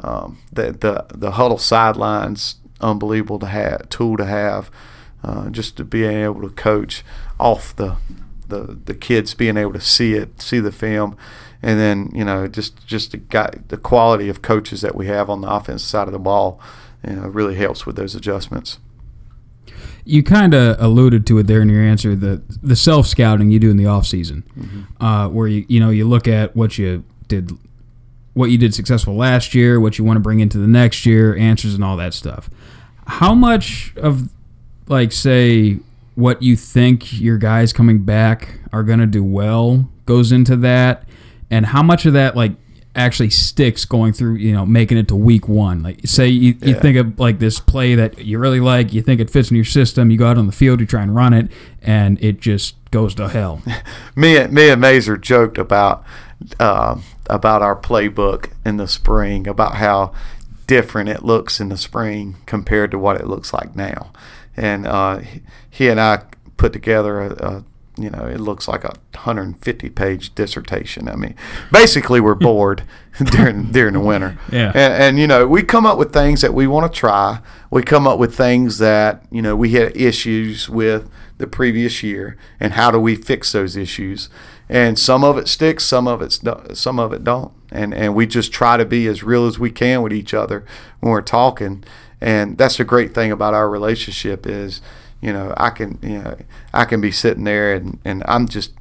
[0.00, 4.70] Um, the the the Hudl sidelines unbelievable to have tool to have.
[5.24, 7.02] Uh, just to be able to coach
[7.40, 7.96] off the
[8.48, 11.16] the the kids being able to see it, see the film,
[11.62, 15.28] and then you know just just the guy, the quality of coaches that we have
[15.28, 16.60] on the offensive side of the ball,
[17.06, 18.78] you know, really helps with those adjustments.
[20.04, 23.58] You kind of alluded to it there in your answer the the self scouting you
[23.58, 25.04] do in the off season, mm-hmm.
[25.04, 27.50] uh, where you you know you look at what you did,
[28.36, 31.34] what you did successful last year, what you want to bring into the next year,
[31.36, 32.50] answers and all that stuff.
[33.06, 34.28] How much of
[34.88, 35.78] like say
[36.16, 41.08] what you think your guys coming back are going to do well goes into that
[41.50, 42.52] and how much of that like
[42.94, 46.68] actually sticks going through you know making it to week one like say you, yeah.
[46.68, 49.56] you think of like this play that you really like you think it fits in
[49.56, 51.50] your system you go out on the field you try and run it
[51.82, 53.62] and it just goes to hell
[54.16, 56.04] me, me and Mazer joked about
[56.60, 60.12] uh, about our playbook in the spring about how
[60.66, 64.10] different it looks in the spring compared to what it looks like now
[64.56, 65.20] and uh,
[65.68, 66.22] he and I
[66.56, 67.64] put together a, a
[67.98, 71.08] you know, it looks like a 150 page dissertation.
[71.08, 71.34] I mean,
[71.72, 72.82] basically, we're bored
[73.32, 74.38] during during the winter.
[74.52, 74.68] Yeah.
[74.74, 77.40] And, and, you know, we come up with things that we want to try.
[77.70, 82.36] We come up with things that you know we had issues with the previous year,
[82.60, 84.28] and how do we fix those issues?
[84.68, 86.32] And some of it sticks, some of it
[86.76, 87.52] some of it don't.
[87.70, 90.64] And and we just try to be as real as we can with each other
[91.00, 91.84] when we're talking.
[92.20, 94.80] And that's the great thing about our relationship is
[95.20, 96.36] you know, I can, you know,
[96.72, 98.72] I can be sitting there and, and I'm just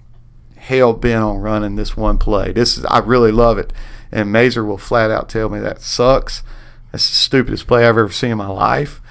[0.57, 2.51] hell bent on running this one play.
[2.51, 3.71] This is, I really love it.
[4.11, 6.43] And Mazer will flat out tell me that sucks.
[6.91, 9.01] That's the stupidest play I've ever seen in my life.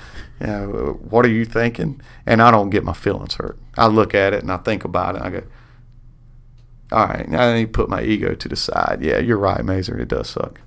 [0.40, 2.00] You know, what are you thinking?
[2.26, 3.58] And I don't get my feelings hurt.
[3.76, 5.22] I look at it and I think about it.
[5.22, 5.42] I go,
[6.92, 8.98] all right, now I need to put my ego to the side.
[9.02, 9.98] Yeah, you're right, Mazer.
[9.98, 10.60] It does suck.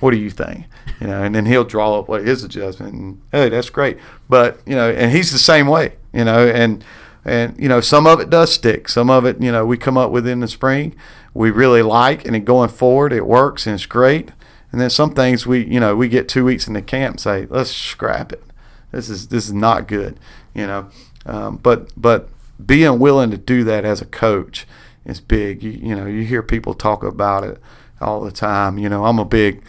[0.00, 0.66] What do you think?
[1.00, 2.94] You know, and then he'll draw up what his adjustment.
[2.94, 3.98] And hey, that's great.
[4.28, 5.96] But you know, and he's the same way.
[6.12, 6.84] You know, and
[7.24, 8.88] and you know, some of it does stick.
[8.88, 10.94] Some of it, you know, we come up with in the spring,
[11.34, 14.30] we really like, and going forward, it works and it's great.
[14.70, 17.46] And then some things we, you know, we get two weeks in the camp say,
[17.50, 18.42] let's scrap it.
[18.90, 20.18] This is this is not good.
[20.54, 20.90] You know,
[21.26, 22.28] um, but but
[22.64, 24.66] being willing to do that as a coach
[25.04, 25.62] is big.
[25.62, 27.60] You, you know, you hear people talk about it
[28.00, 28.78] all the time.
[28.78, 29.62] You know, I'm a big,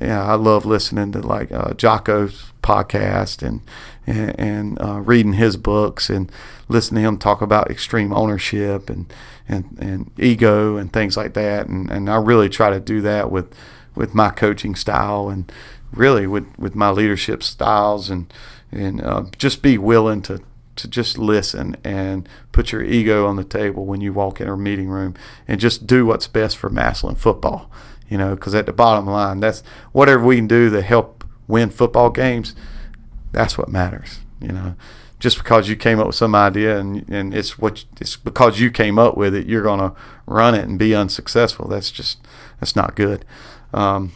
[0.00, 3.60] yeah, I love listening to like uh, Jocko's podcast and
[4.06, 6.30] and, and uh, reading his books and
[6.68, 9.12] listening to him talk about extreme ownership and
[9.48, 11.66] and, and ego and things like that.
[11.66, 13.54] And, and I really try to do that with
[13.94, 15.50] with my coaching style and
[15.92, 18.32] really with, with my leadership styles and
[18.72, 20.40] and uh, just be willing to
[20.76, 24.56] to just listen and put your ego on the table when you walk in a
[24.56, 25.14] meeting room
[25.46, 27.70] and just do what's best for Massillon football.
[28.08, 31.70] You know, because at the bottom line, that's whatever we can do to help win
[31.70, 32.54] football games.
[33.32, 34.20] That's what matters.
[34.40, 34.74] You know,
[35.20, 38.70] just because you came up with some idea and and it's what it's because you
[38.70, 39.94] came up with it, you're gonna
[40.26, 41.68] run it and be unsuccessful.
[41.68, 42.18] That's just
[42.58, 43.24] that's not good.
[43.72, 44.12] Um,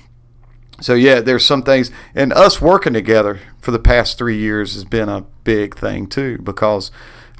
[0.81, 4.85] so yeah, there's some things, and us working together for the past three years has
[4.85, 6.91] been a big thing too, because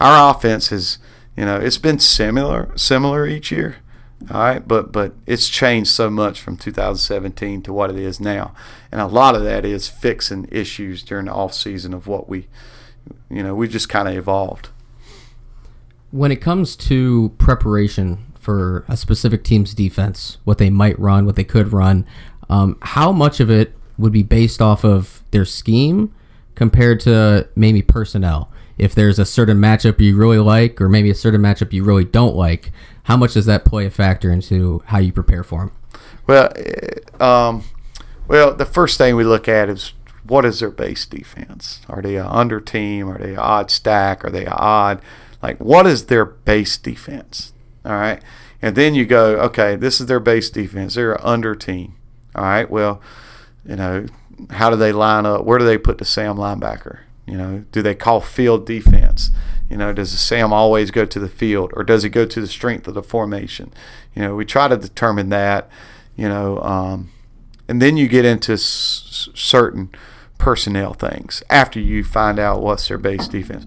[0.01, 0.99] our offense is,
[1.37, 3.77] you know, it's been similar, similar each year,
[4.31, 8.55] all right, but but it's changed so much from 2017 to what it is now,
[8.93, 12.47] and a lot of that is fixing issues during the off season of what we,
[13.29, 14.69] you know, we just kind of evolved.
[16.11, 21.35] When it comes to preparation for a specific team's defense, what they might run, what
[21.35, 22.07] they could run.
[22.55, 26.15] Um, how much of it would be based off of their scheme
[26.55, 28.49] compared to maybe personnel?
[28.79, 32.05] If there's a certain matchup you really like, or maybe a certain matchup you really
[32.05, 32.71] don't like,
[33.05, 35.73] how much does that play a factor into how you prepare for them?
[36.29, 37.65] Well, eh, um,
[38.29, 41.81] well, the first thing we look at is what is their base defense?
[41.89, 43.09] Are they an under team?
[43.09, 44.25] Are they an odd stack?
[44.25, 45.03] Are they an odd?
[45.43, 47.53] Like, what is their base defense?
[47.85, 48.23] All right.
[48.63, 50.95] And then you go, okay, this is their base defense.
[50.95, 51.97] They're an under team.
[52.35, 52.69] All right.
[52.69, 53.01] Well,
[53.67, 54.07] you know,
[54.51, 55.45] how do they line up?
[55.45, 57.01] Where do they put the Sam linebacker?
[57.27, 59.31] You know, do they call field defense?
[59.71, 62.41] You know, does the Sam always go to the field or does he go to
[62.41, 63.73] the strength of the formation?
[64.15, 65.69] You know, we try to determine that,
[66.17, 67.11] you know, um,
[67.67, 69.91] and then you get into s- certain
[70.37, 73.65] personnel things after you find out what's their base defense.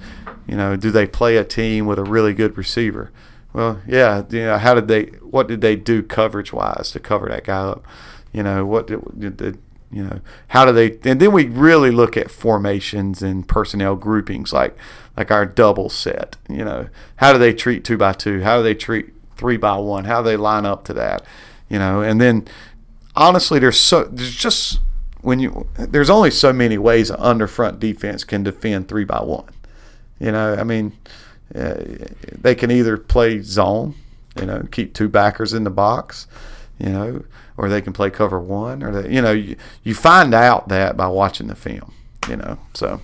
[0.47, 3.11] You know, do they play a team with a really good receiver?
[3.51, 5.05] Well, yeah, you know, how did they?
[5.23, 7.83] What did they do coverage wise to cover that guy up?
[8.33, 10.19] You know, what you know?
[10.49, 10.97] How do they?
[11.09, 14.77] And then we really look at formations and personnel groupings, like
[15.15, 16.37] like our double set.
[16.49, 18.41] You know, how do they treat two by two?
[18.41, 20.05] How do they treat three by one?
[20.05, 21.23] How do they line up to that?
[21.69, 22.47] You know, and then
[23.15, 24.79] honestly, there's so there's just
[25.21, 29.21] when you there's only so many ways an under front defense can defend three by
[29.21, 29.49] one.
[30.19, 30.93] You know, I mean,
[31.53, 31.75] uh,
[32.31, 33.95] they can either play zone,
[34.39, 36.27] you know, keep two backers in the box,
[36.79, 37.23] you know,
[37.57, 40.95] or they can play cover one, or they, you know, you, you find out that
[40.95, 41.91] by watching the film,
[42.29, 42.57] you know.
[42.73, 43.01] So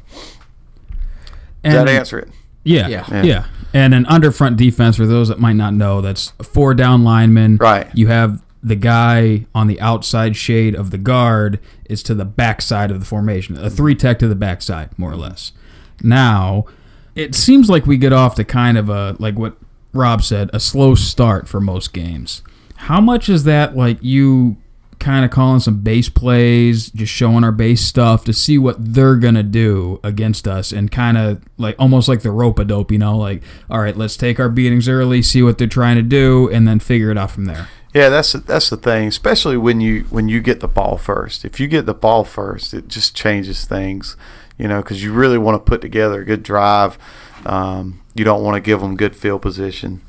[1.64, 2.30] does that answer it?
[2.64, 3.24] Yeah, Yeah.
[3.24, 7.58] yeah, And an underfront defense, for those that might not know, that's four down linemen.
[7.58, 7.88] Right.
[7.94, 12.90] You have the guy on the outside shade of the guard is to the backside
[12.92, 13.58] of the formation.
[13.58, 15.52] A three tech to the backside, more or less.
[16.02, 16.66] Now,
[17.16, 19.58] it seems like we get off to kind of a like what
[19.94, 22.42] Rob said, a slow start for most games.
[22.76, 24.58] How much is that like you
[25.00, 29.18] kind of calling some base plays, just showing our base stuff to see what they're
[29.18, 32.98] gonna do against us, and kind of like almost like the rope a dope, you
[32.98, 36.50] know, like all right, let's take our beatings early, see what they're trying to do,
[36.50, 37.68] and then figure it out from there.
[37.94, 41.46] Yeah, that's that's the thing, especially when you when you get the ball first.
[41.46, 44.18] If you get the ball first, it just changes things,
[44.58, 46.98] you know, because you really want to put together a good drive.
[47.46, 50.02] Um, you don't want to give them good field position.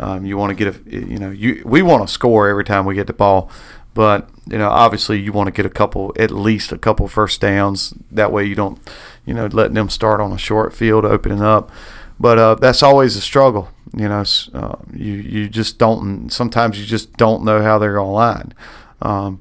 [0.00, 2.86] Um, you want to get a, you know, you we want to score every time
[2.86, 3.50] we get the ball,
[3.92, 7.40] but you know, obviously you want to get a couple, at least a couple first
[7.40, 7.92] downs.
[8.10, 8.80] That way you don't,
[9.26, 11.70] you know, letting them start on a short field, opening up.
[12.18, 13.68] But uh, that's always a struggle.
[13.94, 16.30] You know, uh, you you just don't.
[16.30, 18.54] Sometimes you just don't know how they're gonna line.
[19.02, 19.40] Um,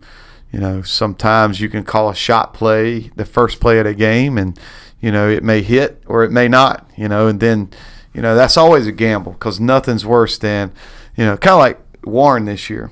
[0.52, 4.38] you know, sometimes you can call a shot play the first play of the game,
[4.38, 4.60] and
[5.00, 6.90] you know it may hit or it may not.
[6.98, 7.70] You know, and then
[8.14, 10.72] you know that's always a gamble because nothing's worse than
[11.16, 12.92] you know, kind of like Warren this year.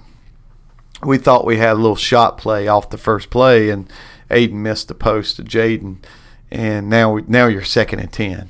[1.04, 3.92] We thought we had a little shot play off the first play, and
[4.30, 5.98] Aiden missed the post to Jaden,
[6.52, 8.50] and now we, now you're second and ten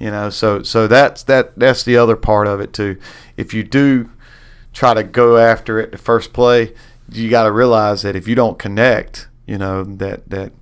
[0.00, 0.30] you know?
[0.30, 2.98] So so that's that that's the other part of it too.
[3.36, 4.10] If you do
[4.72, 6.72] try to go after it the first play
[7.10, 10.52] you got to realize that if you don't connect you know, that that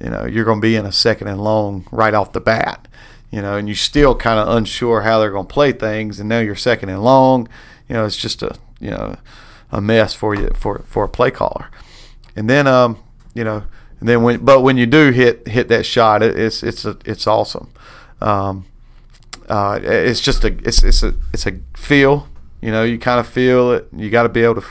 [0.00, 2.86] you know you're going to be in a second and long right off the bat,
[3.30, 6.28] you know, and you're still kind of unsure how they're going to play things, and
[6.28, 7.48] now you're second and long,
[7.88, 9.16] you know, it's just a you know
[9.70, 11.70] a mess for you for for a play caller,
[12.36, 12.98] and then um
[13.34, 13.64] you know
[14.00, 16.96] and then when but when you do hit hit that shot, it, it's it's a,
[17.04, 17.70] it's awesome.
[18.20, 18.66] Um,
[19.48, 22.28] uh, it's just a it's it's a it's a feel.
[22.60, 23.88] You know, you kind of feel it.
[23.96, 24.66] You got to be able to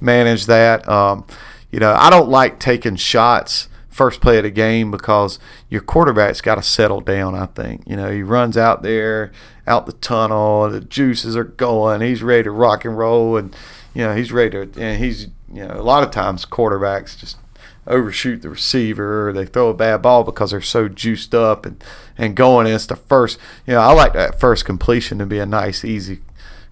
[0.00, 0.88] manage that.
[0.88, 1.26] Um,
[1.70, 6.40] you know, I don't like taking shots first play of the game because your quarterback's
[6.40, 7.34] got to settle down.
[7.34, 9.32] I think you know he runs out there,
[9.66, 12.00] out the tunnel, the juices are going.
[12.00, 13.54] He's ready to rock and roll, and
[13.92, 14.80] you know he's ready to.
[14.80, 17.36] And he's you know a lot of times quarterbacks just
[17.88, 21.82] overshoot the receiver or they throw a bad ball because they're so juiced up and,
[22.16, 22.66] and going.
[22.66, 25.86] And it's the first, you know, I like that first completion to be a nice,
[25.86, 26.20] easy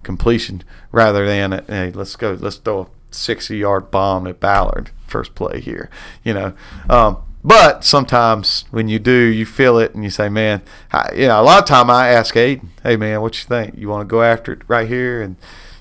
[0.03, 5.35] completion rather than, hey, let's go, let's throw a 60 yard bomb at Ballard first
[5.35, 5.89] play here,
[6.23, 6.53] you know.
[6.89, 11.27] Um, but sometimes when you do, you feel it and you say, man, I, you
[11.27, 13.75] know, a lot of time I ask Aiden, hey, man, what you think?
[13.77, 15.21] You want to go after it right here?
[15.21, 15.37] And,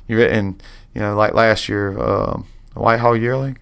[0.06, 0.62] you and
[0.94, 3.58] you know, like last year, um, Whitehall Yearling,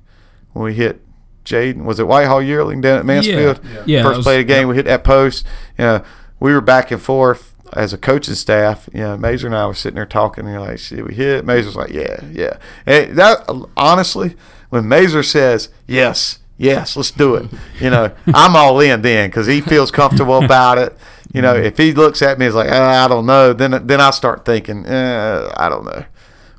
[0.53, 1.01] when we hit
[1.45, 1.85] Jaden.
[1.85, 3.61] Was it Whitehall Yearling down at Mansfield?
[3.65, 3.83] Yeah.
[3.87, 5.47] Yeah, that First was- play of the game, we hit that post.
[5.79, 6.05] You know,
[6.41, 8.89] we were back and forth as a coaching staff.
[8.93, 10.45] You know, Mazer and I were sitting there talking.
[10.45, 14.37] And you're like, "Should we hit?" Mazer's like, "Yeah, yeah." And that honestly,
[14.75, 17.49] when Mazer says yes, yes, let's do it.
[17.81, 20.97] You know, I'm all in then because he feels comfortable about it.
[21.33, 23.53] You know, if he looks at me, he's like, "Ah, I don't know.
[23.53, 26.05] Then then I start thinking, eh, I don't know.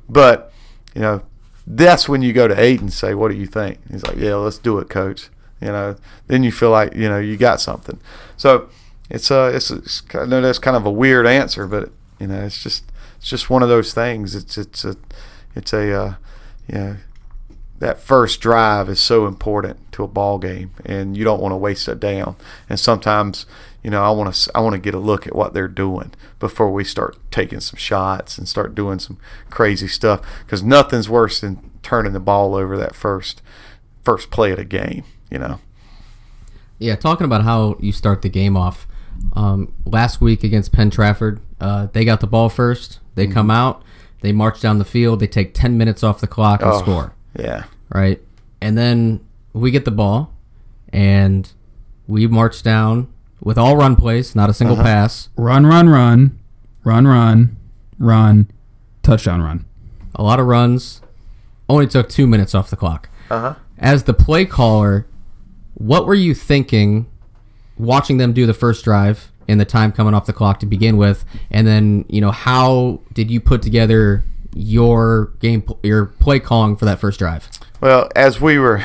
[0.08, 0.50] But
[0.94, 1.22] you know,
[1.66, 4.36] that's when you go to Aiden and say, "What do you think?" He's like, "Yeah,
[4.36, 5.28] let's do it, coach."
[5.60, 8.00] You know, then you feel like you know you got something.
[8.38, 8.70] So
[9.10, 12.44] it's a it's, it's I know that's kind of a weird answer, but you know
[12.44, 12.84] it's just
[13.18, 14.34] it's just one of those things.
[14.34, 14.96] It's it's a
[15.54, 16.14] it's a uh,
[16.68, 16.96] you know
[17.78, 21.56] that first drive is so important to a ball game, and you don't want to
[21.56, 22.36] waste it down.
[22.68, 23.46] And sometimes,
[23.82, 26.12] you know, I want to I want to get a look at what they're doing
[26.38, 29.18] before we start taking some shots and start doing some
[29.50, 30.20] crazy stuff.
[30.44, 33.42] Because nothing's worse than turning the ball over that first
[34.04, 35.04] first play of the game.
[35.30, 35.60] You know.
[36.78, 38.86] Yeah, talking about how you start the game off.
[39.32, 43.00] Um, last week against Penn Trafford, uh, they got the ball first.
[43.14, 43.32] They Mm-hmm.
[43.32, 43.82] come out,
[44.20, 46.78] they march down the field, they take 10 minutes off the clock and Oh.
[46.80, 47.64] score, Yeah.
[47.90, 48.20] right?
[48.60, 49.20] And then
[49.52, 50.32] we get the ball
[50.92, 51.50] and
[52.08, 53.08] we march down
[53.40, 54.84] with all run plays, not a single Uh-huh.
[54.84, 55.28] pass.
[55.36, 56.38] Run, run, run,
[56.84, 57.56] run, run,
[57.98, 58.50] run,
[59.02, 59.64] touchdown run.
[60.14, 61.00] A lot of runs.
[61.68, 63.08] Only took two minutes off the clock.
[63.30, 63.54] Uh huh.
[63.78, 65.06] As the play caller,
[65.74, 67.06] what were you thinking
[67.76, 70.96] watching them do the first drive and the time coming off the clock to begin
[70.96, 71.24] with?
[71.50, 74.24] And then, you know, how did you put together
[74.56, 77.48] your game, your play calling for that first drive?
[77.80, 78.82] Well, as we were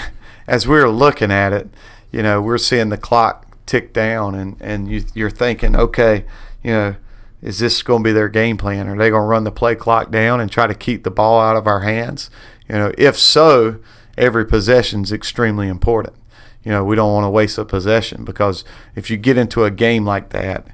[0.48, 1.70] as we were looking at it,
[2.12, 6.26] you know, we're seeing the clock tick down, and and you, you're thinking, okay,
[6.62, 6.96] you know,
[7.42, 8.88] is this going to be their game plan?
[8.88, 11.40] Are they going to run the play clock down and try to keep the ball
[11.40, 12.30] out of our hands?
[12.68, 13.80] You know, if so,
[14.18, 16.16] every possession is extremely important.
[16.64, 18.64] You know, we don't want to waste a possession because
[18.96, 20.68] if you get into a game like that,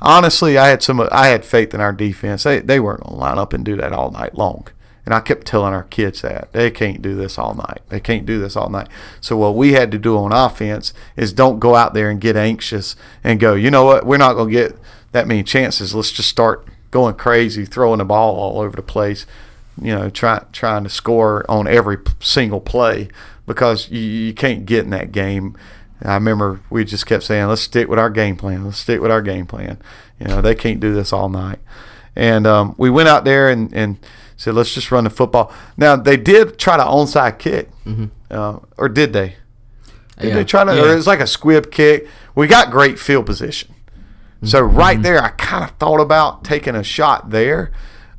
[0.00, 1.00] honestly, I had some.
[1.10, 2.42] I had faith in our defense.
[2.42, 4.68] They they weren't to line up and do that all night long.
[5.04, 7.80] And I kept telling our kids that they can't do this all night.
[7.90, 8.88] They can't do this all night.
[9.20, 12.36] So what we had to do on offense is don't go out there and get
[12.36, 13.54] anxious and go.
[13.54, 14.04] You know what?
[14.04, 14.76] We're not to get
[15.12, 15.94] that many chances.
[15.94, 19.26] Let's just start going crazy, throwing the ball all over the place.
[19.80, 23.08] You know, trying trying to score on every single play
[23.46, 25.56] because you, you can't get in that game.
[26.02, 28.64] I remember we just kept saying, "Let's stick with our game plan.
[28.64, 29.78] Let's stick with our game plan."
[30.20, 31.58] You know, they can't do this all night.
[32.14, 33.98] And um, we went out there and, and
[34.36, 37.70] said, "Let's just run the football." Now they did try to onside kick,
[38.30, 39.36] uh, or did they?
[40.18, 40.34] Did Yeah.
[40.36, 40.70] they try to?
[40.72, 42.06] Or it was like a squib kick.
[42.34, 43.74] We got great field position,
[44.42, 47.70] so right there, I kind of thought about taking a shot there,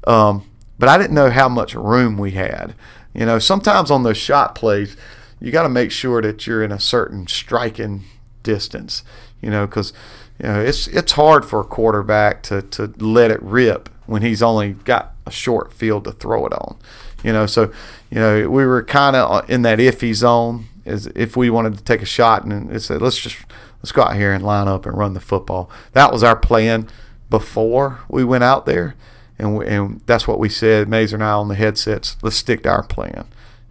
[0.07, 0.43] um,
[0.79, 2.73] but I didn't know how much room we had.
[3.13, 4.95] You know, sometimes on those shot plays,
[5.39, 8.03] you got to make sure that you're in a certain striking
[8.43, 9.03] distance.
[9.41, 9.93] You know, because
[10.39, 14.41] you know it's it's hard for a quarterback to to let it rip when he's
[14.41, 16.77] only got a short field to throw it on.
[17.23, 17.71] You know, so
[18.09, 21.77] you know we were kind of uh, in that iffy zone as if we wanted
[21.77, 23.37] to take a shot and it said let's just
[23.79, 25.69] let's go out here and line up and run the football.
[25.93, 26.87] That was our plan
[27.29, 28.95] before we went out there,
[29.37, 30.87] and we, and that's what we said.
[30.87, 32.17] Mazer and I on the headsets.
[32.23, 33.27] Let's stick to our plan,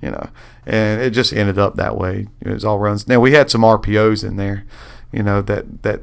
[0.06, 0.28] you know.
[0.64, 2.28] And it just ended up that way.
[2.40, 3.06] It was all runs.
[3.06, 4.64] Now we had some RPOs in there,
[5.12, 6.00] you know that that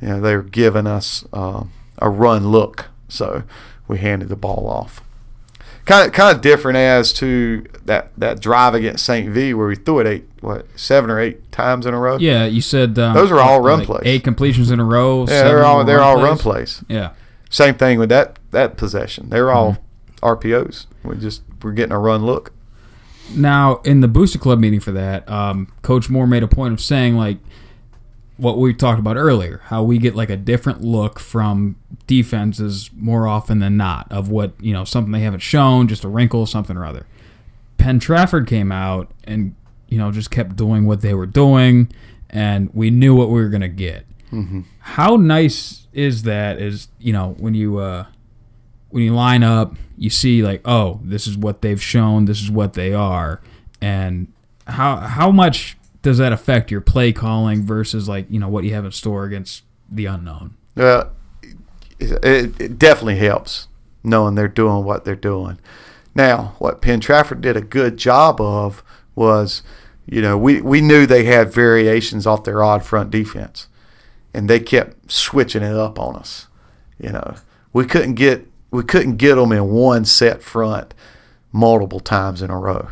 [0.00, 1.64] you know they were giving us uh,
[1.98, 3.42] a run look, so
[3.88, 5.02] we handed the ball off
[5.86, 9.28] kind of kind of different as to that that drive against St.
[9.30, 12.16] V where we threw it eight what seven or eight times in a row.
[12.18, 14.02] Yeah, you said um, Those are all run like plays.
[14.04, 15.26] Eight completions in a row.
[15.28, 16.82] Yeah, they're all they're all run plays.
[16.82, 16.84] plays.
[16.88, 17.12] Yeah.
[17.48, 19.30] Same thing with that that possession.
[19.30, 20.26] They're all Mm-hmm.
[20.26, 20.86] RPOs.
[21.02, 22.52] We just we're getting a run look.
[23.34, 26.80] Now, in the Booster Club meeting for that, um, Coach Moore made a point of
[26.80, 27.38] saying like
[28.36, 33.28] what we talked about earlier, how we get like a different look from defenses more
[33.28, 36.76] often than not of what you know something they haven't shown, just a wrinkle, something
[36.76, 37.06] or other.
[37.78, 39.54] Penn Trafford came out and
[39.88, 41.92] you know just kept doing what they were doing,
[42.30, 44.06] and we knew what we were gonna get.
[44.80, 46.60] How nice is that?
[46.60, 48.06] Is you know when you uh,
[48.90, 52.50] when you line up, you see like, oh, this is what they've shown, this is
[52.50, 53.40] what they are,
[53.80, 54.32] and
[54.66, 58.74] how how much does that affect your play calling versus like you know what you
[58.74, 60.56] have in store against the unknown?
[60.76, 61.04] Uh,
[61.98, 63.68] it, it definitely helps
[64.02, 65.58] knowing they're doing what they're doing.
[66.14, 68.82] Now, what Penn Trafford did a good job of
[69.14, 69.62] was,
[70.06, 73.68] you know, we, we knew they had variations off their odd front defense,
[74.34, 76.48] and they kept switching it up on us.
[76.98, 77.36] You know,
[77.72, 80.94] we couldn't get we couldn't get them in one set front
[81.52, 82.88] multiple times in a row.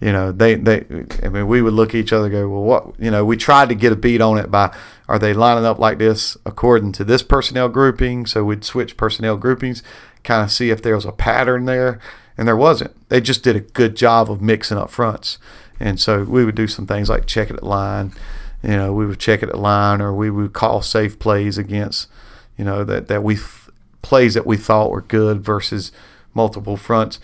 [0.00, 0.84] You know, they they
[1.24, 3.00] I mean, we would look at each other and go, well, what?
[3.00, 4.74] You know, we tried to get a beat on it by
[5.08, 8.24] are they lining up like this according to this personnel grouping?
[8.26, 9.82] So we'd switch personnel groupings,
[10.22, 11.98] kind of see if there was a pattern there,
[12.36, 13.08] and there wasn't.
[13.08, 15.38] They just did a good job of mixing up fronts,
[15.80, 18.12] and so we would do some things like check it at line.
[18.62, 22.08] You know, we would check it at line, or we would call safe plays against,
[22.56, 23.36] you know, that that we
[24.02, 25.92] plays that we thought were good versus
[26.34, 27.18] multiple fronts.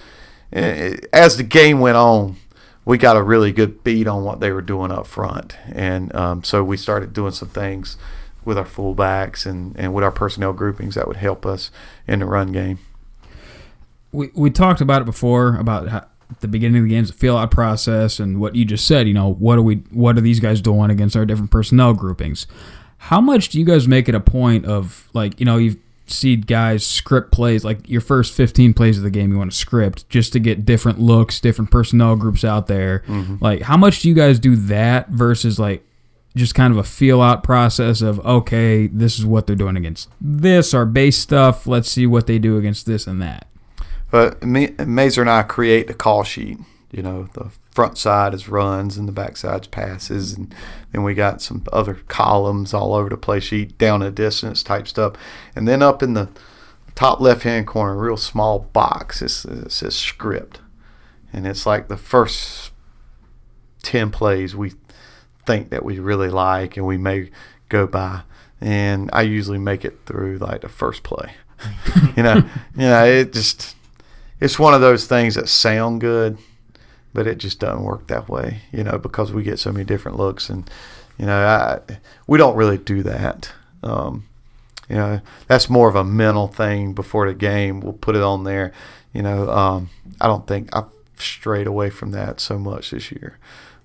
[0.52, 2.36] Eh, As the game went on,
[2.84, 6.44] we got a really good beat on what they were doing up front, and um,
[6.44, 7.96] so we started doing some things
[8.44, 11.70] with our fullbacks and, and with our personnel groupings that would help us
[12.06, 12.78] in the run game.
[14.12, 16.04] we, we talked about it before about how,
[16.40, 19.06] the beginning of the games, the feel out process, and what you just said.
[19.08, 19.76] You know, what are we?
[19.90, 22.46] What are these guys doing against our different personnel groupings?
[22.98, 25.76] How much do you guys make it a point of like you know you
[26.06, 29.56] see guys script plays like your first 15 plays of the game you want to
[29.56, 33.36] script just to get different looks different personnel groups out there mm-hmm.
[33.40, 35.82] like how much do you guys do that versus like
[36.36, 40.10] just kind of a feel out process of okay this is what they're doing against
[40.20, 43.46] this our base stuff let's see what they do against this and that
[44.14, 46.60] But me, Mazer and I create the call sheet.
[46.92, 50.54] You know, the front side is runs and the back side's passes, and
[50.92, 54.86] then we got some other columns all over the play sheet, down a distance type
[54.86, 55.14] stuff,
[55.56, 56.28] and then up in the
[56.94, 60.60] top left hand corner, a real small box, it's, it says script,
[61.32, 62.70] and it's like the first
[63.82, 64.72] ten plays we
[65.44, 67.28] think that we really like, and we may
[67.68, 68.22] go by,
[68.60, 71.32] and I usually make it through like the first play.
[72.16, 72.36] you know,
[72.76, 73.74] you know, it just
[74.38, 76.38] it's one of those things that sound good,
[77.14, 80.18] but it just doesn't work that way, you know, because we get so many different
[80.18, 80.68] looks, and
[81.16, 81.80] you know, I,
[82.26, 83.52] we don't really do that.
[83.82, 84.26] Um,
[84.88, 87.80] you know, that's more of a mental thing before the game.
[87.80, 88.72] We'll put it on there.
[89.12, 89.90] You know, um,
[90.20, 93.38] I don't think I've strayed away from that so much this year.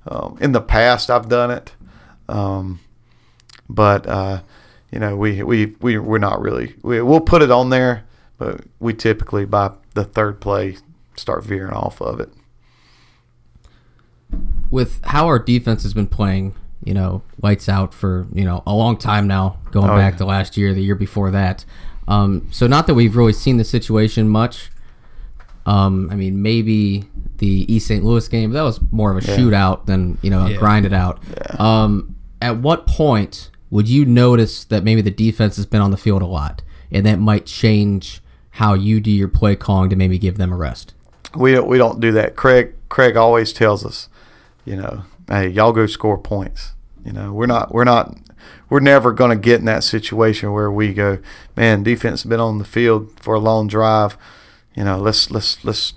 [0.08, 1.74] Um, in the past, I've done it,
[2.28, 2.80] um,
[3.70, 4.42] but uh,
[4.92, 6.76] you know, we we we we're not really.
[6.82, 8.06] We, we'll put it on there,
[8.40, 10.78] but we typically by the third play
[11.16, 12.34] start veering off of it.
[14.72, 18.74] With how our defense has been playing, you know, lights out for you know a
[18.74, 20.18] long time now, going Oh, back yeah.
[20.20, 21.66] to last year, the year before that.
[22.08, 24.72] Um, so not that we've really seen the situation much.
[25.66, 27.06] Um, I mean, maybe
[27.38, 28.04] the East St.
[28.04, 30.58] Louis game that was more of a shootout than you know a Yeah.
[30.58, 31.20] grinded out.
[31.60, 35.98] Um, at what point would you notice that maybe the defense has been on the
[35.98, 38.22] field a lot, and that might change
[38.52, 40.94] how you do your play calling to maybe give them a rest?
[41.36, 42.36] We don't, we don't do that.
[42.36, 44.09] Craig Craig always tells us,
[44.70, 46.74] you know, hey, y'all go score points.
[47.04, 48.16] You know, we're not we're not
[48.70, 51.18] we're never going to get in that situation where we go,
[51.58, 54.16] man, defense has been on the field for a long drive.
[54.76, 55.94] You know, let's let's let's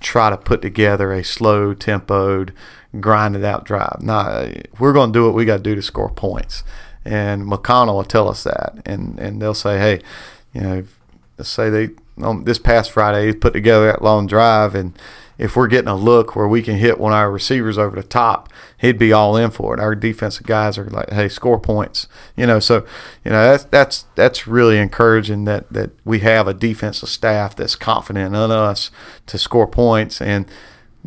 [0.00, 2.52] try to put together a slow tempoed,
[3.00, 3.98] grinded out drive.
[4.00, 4.46] Nah,
[4.78, 6.64] we're going to do what we got to do to score points.
[7.04, 10.00] And McConnell will tell us that, and and they'll say, hey,
[10.54, 10.84] you know,
[11.36, 11.90] let's say they
[12.22, 14.98] on this past Friday he put together that long drive, and
[15.38, 18.02] if we're getting a look where we can hit one of our receivers over the
[18.02, 19.80] top, he'd be all in for it.
[19.80, 22.58] Our defensive guys are like, hey, score points, you know.
[22.58, 22.86] So,
[23.24, 27.76] you know, that's that's that's really encouraging that that we have a defensive staff that's
[27.76, 28.90] confident in us
[29.26, 30.46] to score points and.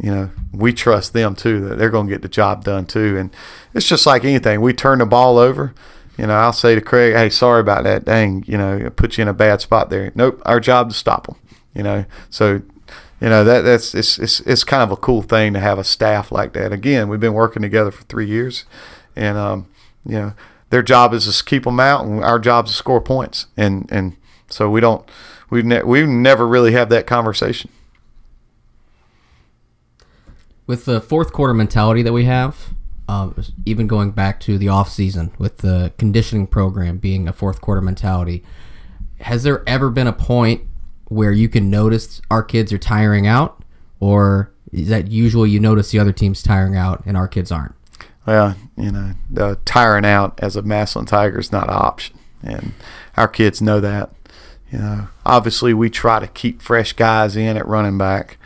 [0.01, 3.17] You know, we trust them too that they're going to get the job done too.
[3.17, 3.35] And
[3.73, 4.61] it's just like anything.
[4.61, 5.73] We turn the ball over,
[6.19, 8.05] you know, I'll say to Craig, "Hey, sorry about that.
[8.05, 11.27] Dang, you know, put you in a bad spot there." Nope, our job to stop
[11.27, 11.35] them.
[11.73, 12.61] You know, so
[13.21, 15.83] you know that that's it's, it's it's kind of a cool thing to have a
[15.83, 16.73] staff like that.
[16.73, 18.65] Again, we've been working together for three years,
[19.15, 19.67] and um,
[20.05, 20.33] you know
[20.69, 23.87] their job is to keep them out, and our job is to score points, and
[23.91, 24.15] and
[24.47, 25.09] so we don't
[25.49, 27.69] we ne- we never really have that conversation.
[30.69, 32.75] with the fourth quarter mentality that we have,
[33.09, 33.33] um,
[33.65, 37.81] even going back to the off season with the conditioning program being a fourth quarter
[37.81, 38.43] mentality,
[39.21, 40.61] has there ever been a point
[41.05, 43.63] where you can notice our kids are tiring out,
[43.99, 47.73] or is that usually you notice the other team's tiring out and our kids aren't?
[48.27, 52.73] Well, you know, tiring out as a Massillon Tiger is not an option, and
[53.17, 54.11] our kids know that.
[54.71, 58.37] You know, obviously we try to keep fresh guys in at running back.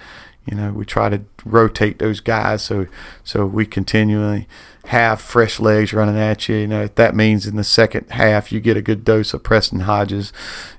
[0.45, 2.87] You know, we try to rotate those guys so
[3.23, 4.47] so we continually
[4.85, 6.55] have fresh legs running at you.
[6.57, 9.43] You know, if that means in the second half you get a good dose of
[9.43, 10.33] Preston Hodges,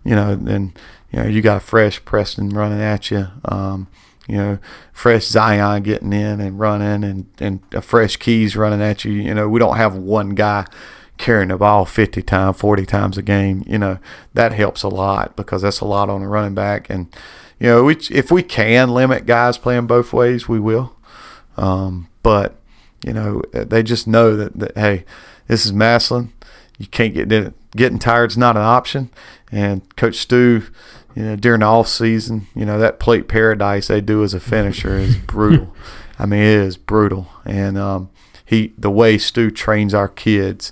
[0.05, 0.75] you know, then
[1.11, 3.29] you know you got a fresh Preston running at you.
[3.47, 3.89] Um,
[4.27, 4.59] you know,
[4.93, 9.13] fresh Zion getting in and running, and and a fresh Keys running at you.
[9.13, 10.67] You know, we don't have one guy
[11.17, 13.65] carrying the ball 50 times, 40 times a game.
[13.67, 13.99] You know,
[14.33, 16.89] that helps a lot because that's a lot on a running back.
[16.91, 17.15] And
[17.65, 20.95] you know, we, if we can limit guys playing both ways, we will.
[21.57, 22.57] Um, but
[23.03, 25.07] you know, they just know that, that hey,
[25.47, 26.35] this is Massillon.
[26.77, 29.09] You can't get in, getting tired is not an option.
[29.51, 30.65] And Coach Stu,
[31.17, 34.41] you know, during the off season, you know that plate paradise they do as a
[34.41, 35.75] finisher is brutal.
[36.19, 37.29] I mean, it is brutal.
[37.47, 38.11] And um,
[38.45, 40.71] he, the way Stu trains our kids,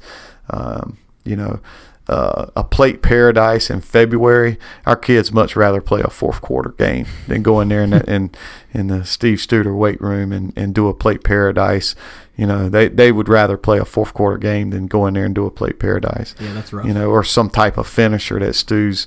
[0.51, 1.61] um, you know,
[2.09, 7.07] uh, a plate paradise in February, our kids much rather play a fourth quarter game
[7.29, 8.31] than go in there in the, in,
[8.73, 11.95] in the Steve Studer weight room and, and do a plate paradise.
[12.37, 15.25] You know, they, they would rather play a fourth quarter game than go in there
[15.25, 16.35] and do a plate paradise.
[16.41, 16.87] Yeah, that's rough.
[16.87, 19.07] You know, or some type of finisher that Stu's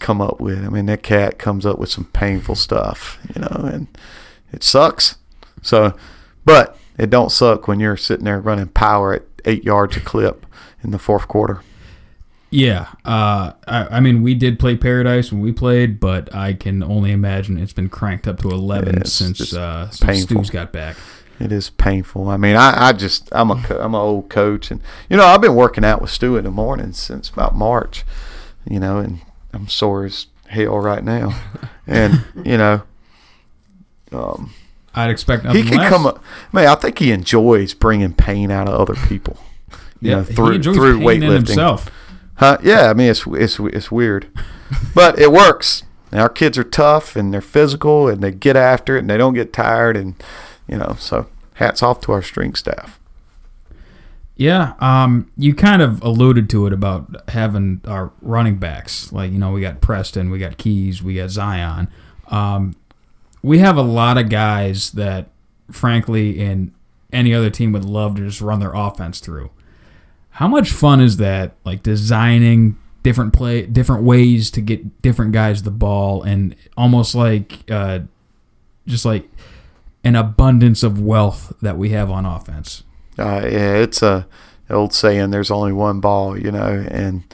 [0.00, 0.64] come up with.
[0.64, 3.86] I mean, that cat comes up with some painful stuff, you know, and
[4.52, 5.16] it sucks.
[5.62, 5.96] So,
[6.44, 10.44] but it don't suck when you're sitting there running power at eight yards a clip
[10.82, 11.62] in the fourth quarter.
[12.52, 16.82] Yeah, uh, I, I mean, we did play Paradise when we played, but I can
[16.82, 20.22] only imagine it's been cranked up to eleven Yeah, since uh, since.
[20.24, 20.96] Stu's got back.
[21.40, 22.28] It is painful.
[22.28, 25.40] I mean, I, I just I'm a I'm an old coach, and you know I've
[25.40, 28.04] been working out with Stu in the morning since about March,
[28.68, 29.20] you know, and
[29.54, 31.40] I'm sore as hell right now,
[31.86, 32.82] and you know,
[34.12, 34.52] um,
[34.94, 35.88] I'd expect he can less.
[35.88, 36.22] come up.
[36.52, 39.38] Man, I think he enjoys bringing pain out of other people.
[40.02, 41.46] You yeah, know, he through enjoys through pain in weightlifting.
[41.48, 41.90] himself.
[42.42, 42.58] Huh?
[42.60, 44.28] Yeah, I mean it's it's it's weird,
[44.96, 45.84] but it works.
[46.10, 49.16] And our kids are tough and they're physical and they get after it and they
[49.16, 50.20] don't get tired and
[50.66, 52.98] you know so hats off to our strength staff.
[54.34, 59.12] Yeah, um, you kind of alluded to it about having our running backs.
[59.12, 61.86] Like, you know, we got Preston, we got Keys, we got Zion.
[62.26, 62.74] Um,
[63.44, 65.28] we have a lot of guys that,
[65.70, 66.74] frankly, in
[67.12, 69.50] any other team would love to just run their offense through.
[70.32, 71.54] How much fun is that?
[71.64, 77.70] Like designing different play, different ways to get different guys the ball, and almost like,
[77.70, 78.00] uh,
[78.86, 79.28] just like
[80.04, 82.82] an abundance of wealth that we have on offense.
[83.18, 84.26] Uh, yeah, it's a
[84.70, 85.30] old saying.
[85.30, 86.84] There's only one ball, you know.
[86.90, 87.24] And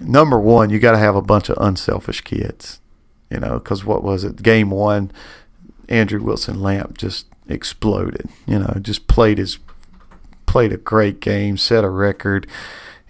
[0.00, 2.80] number one, you got to have a bunch of unselfish kids,
[3.30, 3.54] you know.
[3.54, 4.42] Because what was it?
[4.42, 5.10] Game one,
[5.88, 8.28] Andrew Wilson Lamp just exploded.
[8.46, 9.58] You know, just played his
[10.46, 12.46] played a great game, set a record,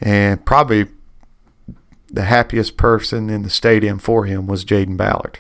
[0.01, 0.87] and probably
[2.09, 5.39] the happiest person in the stadium for him was Jaden Ballard.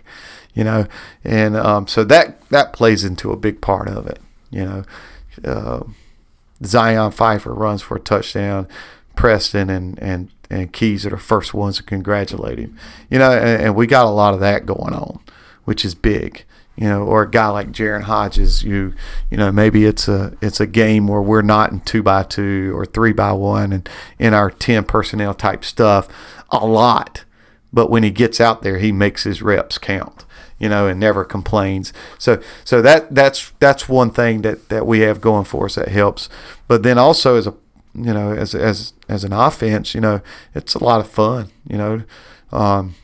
[0.54, 0.86] You know,
[1.24, 4.20] and um, so that that plays into a big part of it.
[4.50, 4.84] You know.
[5.44, 5.84] Uh,
[6.64, 8.68] Zion Pfeiffer runs for a touchdown.
[9.16, 12.76] Preston and, and, and Keys are the first ones to congratulate him.
[13.10, 15.20] You know, and, and we got a lot of that going on,
[15.64, 16.44] which is big.
[16.74, 18.94] You know, or a guy like Jaron Hodges, you
[19.30, 22.72] you know, maybe it's a it's a game where we're not in two by two
[22.74, 26.08] or three by one and in our ten personnel type stuff
[26.50, 27.24] a lot.
[27.74, 30.24] But when he gets out there he makes his reps count
[30.58, 31.92] you know, and never complains.
[32.18, 35.88] So so that that's that's one thing that, that we have going for us that
[35.88, 36.28] helps.
[36.68, 37.54] But then also as a
[37.94, 40.20] you know, as as as an offense, you know,
[40.54, 42.02] it's a lot of fun, you know.
[42.52, 42.94] Um,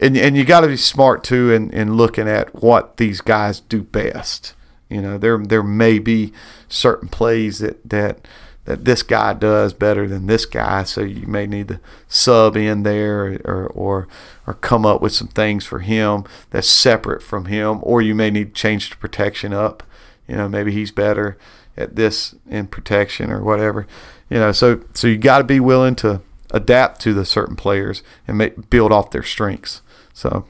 [0.00, 3.60] and and you got to be smart too in, in looking at what these guys
[3.60, 4.54] do best.
[4.88, 6.32] You know, there there may be
[6.68, 8.26] certain plays that that
[8.64, 12.82] that this guy does better than this guy, so you may need to sub in
[12.82, 14.08] there or or
[14.46, 18.30] or come up with some things for him that's separate from him, or you may
[18.30, 19.82] need to change the protection up.
[20.26, 21.36] You know, maybe he's better
[21.76, 23.86] at this in protection or whatever.
[24.30, 28.02] You know, so so you got to be willing to adapt to the certain players
[28.26, 29.82] and make, build off their strengths.
[30.14, 30.46] So,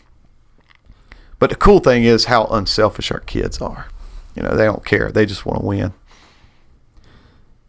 [1.40, 3.88] But the cool thing is how unselfish our kids are.
[4.36, 5.10] You know, they don't care.
[5.10, 5.92] They just want to win.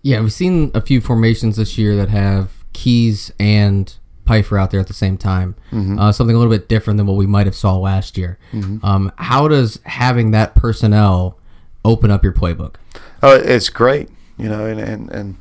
[0.02, 3.92] Yeah, we've seen a few formations this year that have Keys and
[4.28, 5.56] Pfeiffer out there at the same time.
[6.00, 8.38] Uh, something a little bit different than what we might have saw last year.
[8.84, 11.40] Um, how does having that personnel
[11.84, 12.76] open up your playbook?
[13.24, 14.10] Oh, it's great.
[14.38, 15.36] You know, and and, and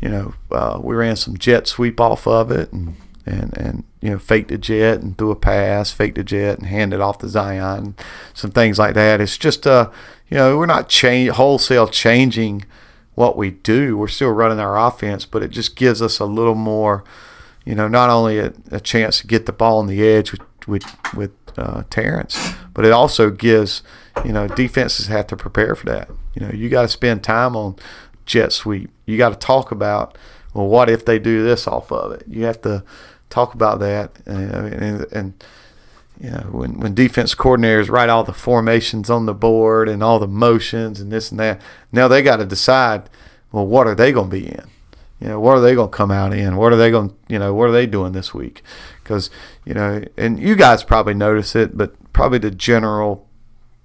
[0.00, 4.10] you know, uh, we ran some jet sweep off of it, and and and you
[4.10, 7.28] know, faked a jet and threw a pass, faked a jet and handed off to
[7.28, 7.96] Zion,
[8.32, 9.20] some things like that.
[9.20, 9.90] It's just uh,
[10.28, 12.64] you know, we're not change wholesale changing
[13.14, 13.96] what we do.
[13.96, 17.02] We're still running our offense, but it just gives us a little more,
[17.64, 20.42] you know, not only a, a chance to get the ball on the edge with
[20.66, 23.82] with with uh, Terrence, but it also gives,
[24.24, 26.08] you know, defenses have to prepare for that.
[26.34, 27.76] You know, you got to spend time on
[28.26, 28.90] jet sweep.
[29.06, 30.18] You got to talk about,
[30.52, 32.24] well, what if they do this off of it?
[32.28, 32.84] You have to
[33.36, 35.44] talk about that, uh, and and, and
[36.18, 40.18] you know, when, when defense coordinators write all the formations on the board and all
[40.18, 41.60] the motions and this and that,
[41.92, 43.10] now they got to decide,
[43.52, 44.66] well, what are they going to be in?
[45.20, 46.56] You know, what are they going to come out in?
[46.56, 48.62] What are they going to, you know, what are they doing this week?
[49.02, 49.28] Because,
[49.66, 53.26] you know, and you guys probably notice it, but probably the general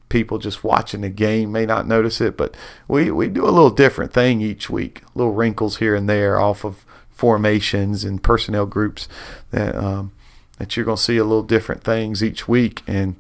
[0.08, 2.56] people just watching the game may not notice it, but
[2.88, 6.64] we, we do a little different thing each week, little wrinkles here and there off
[6.64, 6.86] of
[7.22, 9.08] formations and personnel groups
[9.52, 10.12] that, um,
[10.58, 12.82] that you're going to see a little different things each week.
[12.88, 13.16] And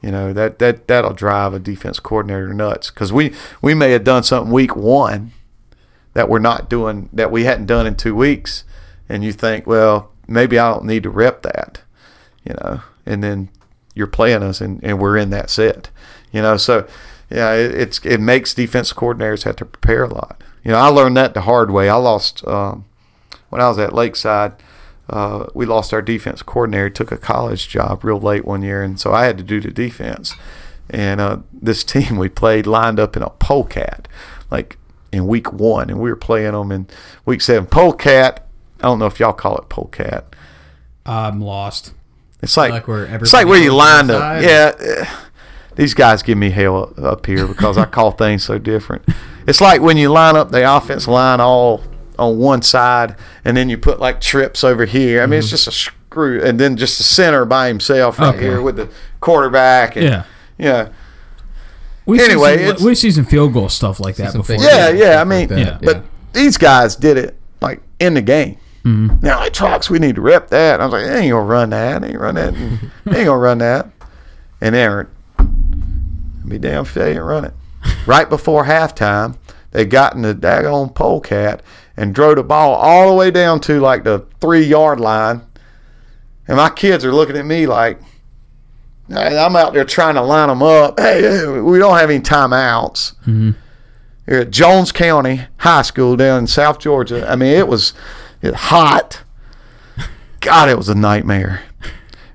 [0.00, 2.90] you know that that that'll drive a defense coordinator nuts.
[2.90, 5.32] Because we we may have done something week one
[6.14, 8.64] that we're not doing that we hadn't done in two weeks.
[9.06, 11.82] And you think well maybe i don't need to rep that
[12.44, 13.50] you know and then
[13.94, 15.90] you're playing us and, and we're in that set
[16.32, 16.56] you know.
[16.56, 16.88] So
[17.28, 20.42] yeah it, it's it makes defense coordinators have to prepare a lot.
[20.64, 21.88] You know i learned that the hard way.
[21.88, 22.86] I lost um,
[23.52, 24.52] when i was at lakeside
[25.10, 26.88] uh, we lost our defense coordinator.
[26.88, 29.70] Took a college job real late one year, and so I had to do the
[29.70, 30.34] defense.
[30.88, 34.06] And uh, this team we played lined up in a polecat,
[34.50, 34.78] like
[35.10, 36.86] in week one, and we were playing them in
[37.26, 37.66] week seven.
[37.66, 38.46] Polecat.
[38.78, 40.34] I don't know if y'all call it polecat.
[41.04, 41.92] I'm lost.
[42.40, 44.40] It's like, Like where it's like where you lined up.
[44.42, 44.72] Yeah.
[44.78, 45.04] eh,
[45.74, 49.02] These guys give me hell up here because I call things so different.
[49.46, 51.82] It's like when you line up the offense line all
[52.22, 55.22] on one side, and then you put like trips over here.
[55.22, 55.52] I mean, it's mm-hmm.
[55.52, 58.44] just a screw, and then just the center by himself right Okay.
[58.44, 58.88] here with the
[59.20, 59.96] quarterback.
[59.96, 60.24] And, Yeah.
[60.58, 60.88] Yeah.
[62.04, 64.44] We Anyway, see some, we see some field goal stuff like that before.
[64.44, 65.20] things- Yeah, yeah.
[65.20, 65.78] I mean, like Yeah.
[65.82, 68.56] but these guys did it like in the game.
[68.84, 69.24] Mm-hmm.
[69.24, 70.80] Now, like trucks, we need to rep that.
[70.80, 72.02] I was like, they ain't gonna run that.
[72.02, 72.54] They ain't run that.
[73.04, 73.88] they ain't gonna run that.
[74.60, 75.06] And Aaron,
[76.46, 77.54] be damn if they ain't run it.
[78.06, 79.36] Right before halftime,
[79.70, 81.62] they got in the daggone polecat
[81.96, 85.42] and drove the ball all the way down to like the three yard line.
[86.48, 88.00] And my kids are looking at me like,
[89.08, 90.98] "Hey, I'm out there trying to line them up.
[90.98, 93.50] Hey, we don't have any timeouts mm-hmm.
[94.26, 97.28] here at Jones County High School down in South Georgia.
[97.30, 97.94] I mean, it was
[98.42, 99.22] it hot.
[100.40, 101.62] God, it was a nightmare.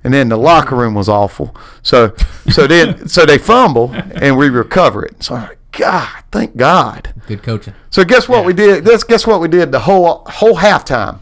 [0.03, 1.53] And then the locker room was awful.
[1.83, 2.15] So,
[2.49, 5.21] so then, so they fumble and we recover it.
[5.21, 7.13] So, I'm like, God, thank God.
[7.27, 7.73] Good coaching.
[7.89, 8.83] So, guess what we did?
[8.83, 11.19] Guess, guess what we did the whole whole halftime.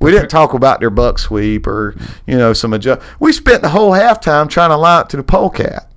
[0.00, 1.96] We didn't talk about their buck sweep or
[2.26, 3.02] you know some adjust.
[3.18, 5.90] We spent the whole halftime trying to line it to the polecat.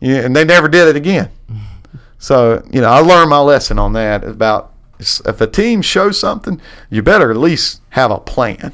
[0.00, 1.30] Yeah, and they never did it again.
[2.18, 6.60] So you know, I learned my lesson on that about if a team shows something,
[6.90, 8.72] you better at least have a plan.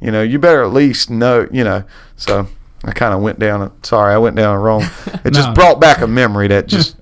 [0.00, 1.48] You know, you better at least know.
[1.50, 1.84] You know,
[2.16, 2.48] so
[2.84, 3.62] I kind of went down.
[3.62, 4.82] A, sorry, I went down a wrong.
[5.24, 6.96] It just brought back a memory that just,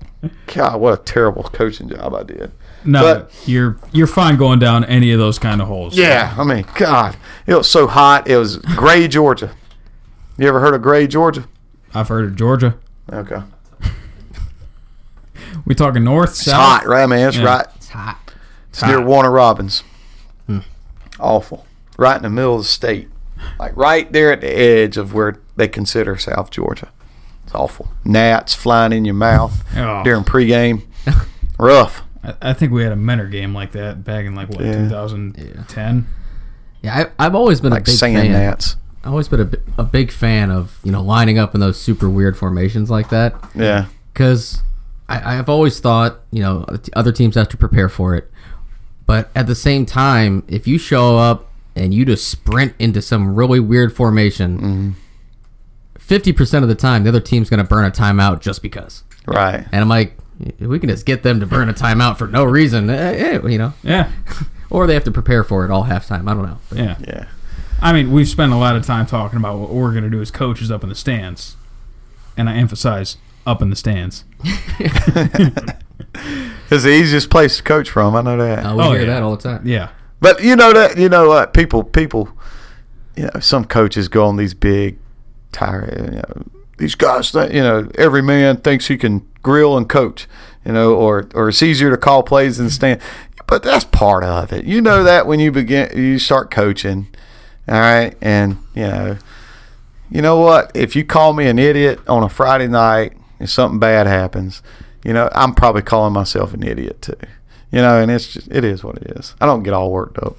[0.53, 2.51] God, what a terrible coaching job I did.
[2.85, 5.95] No, But- you're you're fine going down any of those kind of holes.
[5.97, 7.15] Yeah, I mean, God,
[7.47, 8.27] it was so hot.
[8.27, 9.51] It was Gray, Georgia.
[10.37, 11.45] You ever heard of Gray, Georgia?
[11.93, 12.75] I've heard of Georgia.
[13.11, 13.41] Okay.
[15.65, 16.55] We talking north, It's south?
[16.81, 17.27] hot, right, man?
[17.29, 17.43] It's Yeah.
[17.45, 17.67] right.
[17.75, 18.17] It's hot.
[18.69, 19.01] It's near.
[19.01, 19.83] Warner Robins.
[20.47, 20.59] Hmm.
[21.19, 21.65] Awful.
[21.97, 23.09] Right in the middle of the state.
[23.59, 26.89] Like right there at the edge of where they consider South Georgia.
[27.51, 27.89] It's awful.
[28.05, 30.03] Gnats flying in your mouth Oh.
[30.05, 30.83] during pregame.
[31.59, 32.01] Rough.
[32.23, 34.73] I, I think we had a Mentor game like that back in like what Yeah.
[34.87, 36.07] 2010.
[36.81, 38.31] Yeah, I, I've always been Like a big sand fan.
[38.31, 38.77] gnats.
[39.03, 39.41] I've always been
[39.77, 43.09] a, a big fan of you know lining up in those super weird formations like
[43.09, 43.87] that Yeah.
[44.13, 44.61] because
[45.09, 48.31] I've always thought you know other teams have to prepare for it,
[49.05, 53.35] but at the same time, if you show up and you just sprint into some
[53.35, 54.89] really weird formation, mm-hmm.
[56.01, 59.03] 50 percent of the time the other team's going to burn a timeout just because.
[59.25, 59.65] Right.
[59.71, 60.17] And I'm like,
[60.59, 63.57] we can just get them to burn a timeout for no reason, eh, eh, you
[63.57, 64.11] know, Yeah,
[64.69, 66.29] or they have to prepare for it all halftime.
[66.29, 66.57] I don't know.
[66.69, 66.97] But yeah.
[67.07, 67.25] Yeah.
[67.81, 70.21] I mean, we've spent a lot of time talking about what we're going to do
[70.21, 71.55] as coaches up in the stands.
[72.37, 74.23] and I emphasize up in the stands.
[76.73, 78.15] It's the easiest place to coach from.
[78.15, 78.65] I know that.
[78.65, 79.07] Uh, we Oh, hear yeah.
[79.07, 79.67] that all the time.
[79.67, 79.89] Yeah.
[80.21, 82.29] But you know that you know what people people,
[83.17, 84.97] you know, some coaches go on these big,
[85.51, 85.93] tire.
[86.11, 86.43] You know,
[86.77, 90.27] these guys think you know every man thinks he can grill and coach,
[90.65, 93.01] you know, or or it's easier to call plays than stand.
[93.47, 94.65] But that's part of it.
[94.65, 97.07] You know that when you begin you start coaching,
[97.67, 99.17] all right, and you know,
[100.09, 100.71] you know what?
[100.73, 104.61] If you call me an idiot on a Friday night and something bad happens,
[105.03, 107.15] you know, I'm probably calling myself an idiot too.
[107.71, 109.33] You know, and it's just, it is what it is.
[109.39, 110.35] I don't get all worked up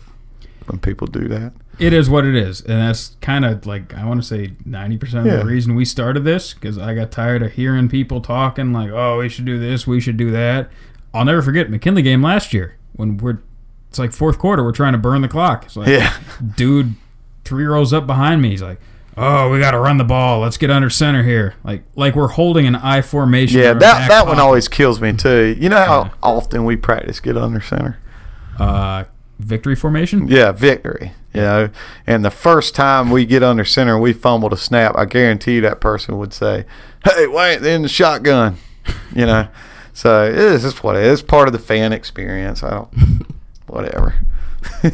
[0.66, 1.52] when people do that.
[1.78, 4.96] It is what it is, and that's kind of like I want to say ninety
[4.98, 5.38] percent of Yeah.
[5.40, 9.18] the reason we started this because I got tired of hearing people talking like, "Oh,
[9.18, 10.68] we should do this, we should do that."
[11.14, 13.38] I'll never forget McKinley game last year when we're
[13.88, 15.64] it's like fourth quarter, we're trying to burn the clock.
[15.64, 16.12] It's like, Yeah.
[16.56, 16.94] dude,
[17.44, 18.78] three rows up behind me, he's like,
[19.16, 20.40] "Oh, we got to run the ball.
[20.40, 23.60] Let's get under center here." Like like we're holding an I formation.
[23.60, 25.56] Yeah, that that one always kills me too.
[25.58, 26.10] You know how Yeah.
[26.22, 27.98] often we practice get under center?
[28.58, 29.04] uh,
[29.38, 30.28] victory formation.
[30.28, 31.12] Yeah, victory.
[31.34, 31.70] You know,
[32.06, 35.60] and the first time we get under center and we fumble a snap, I guarantee
[35.60, 36.66] that person would say,
[37.04, 38.56] "Hey, they in the shotgun?"
[39.14, 39.48] You know,
[39.92, 41.20] so it is just what it is.
[41.20, 42.62] It's part of the fan experience.
[42.62, 43.26] I don't,
[43.66, 44.14] whatever.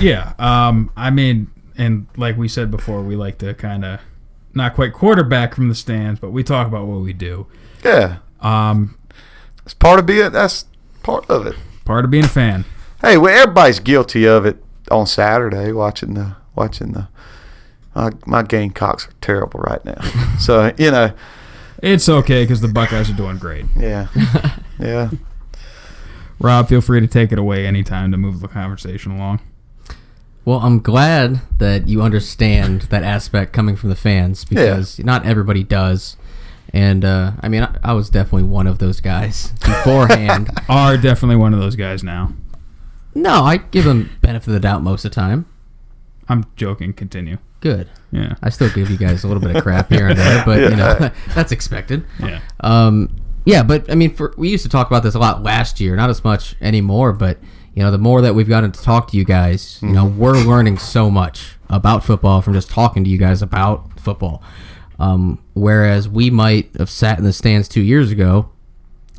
[0.00, 0.32] Yeah.
[0.38, 0.90] Um.
[0.96, 4.00] I mean, and like we said before, we like to kind of
[4.54, 7.46] not quite quarterback from the stands, but we talk about what we do.
[7.84, 8.96] yeah, Um.
[9.64, 10.30] it's part of being.
[10.32, 10.64] That's
[11.02, 11.56] part of it.
[11.84, 12.64] Part of being a fan.
[13.02, 17.08] Hey, well, everybody's guilty of it on Saturday watching the watching the.
[17.94, 20.00] My, my Gamecocks are terrible right now.
[20.38, 21.12] so you know,
[21.82, 23.66] It's okay because the Buckeyes are doing great.
[23.76, 24.06] yeah,
[24.78, 25.10] yeah.
[26.38, 29.40] Rob, feel free to take it away anytime to move the conversation along.
[30.44, 35.62] Well, I'm glad that you understand that aspect coming from the fans because not everybody
[35.62, 36.16] does.
[36.72, 40.50] And uh, I mean, I, I was definitely one of those guys beforehand.
[40.68, 42.32] Are definitely one of those guys now.
[43.14, 45.46] No, I give them benefit of the doubt most of the time.
[46.28, 46.92] I'm joking.
[46.92, 47.38] Continue.
[47.60, 47.88] Good.
[48.10, 48.34] Yeah.
[48.42, 50.76] I still give you guys a little bit of crap here and there, but you
[50.76, 52.04] know that's expected.
[52.18, 52.40] Yeah.
[52.60, 55.80] Um, yeah, but I mean, for we used to talk about this a lot last
[55.80, 57.12] year, not as much anymore.
[57.12, 57.38] But
[57.74, 60.38] you know, the more that we've gotten to talk to you guys, you know, we're
[60.38, 64.42] learning so much about football from just talking to you guys about football.
[64.98, 68.50] Um, whereas we might have sat in the stands two years ago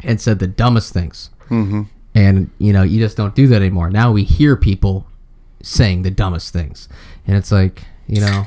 [0.04, 1.84] and said the dumbest things, mm-hmm.
[2.16, 3.90] And you know, you just don't do that anymore.
[3.90, 5.08] Now we hear people
[5.62, 6.90] saying the dumbest things,
[7.28, 8.44] and it's like, you know,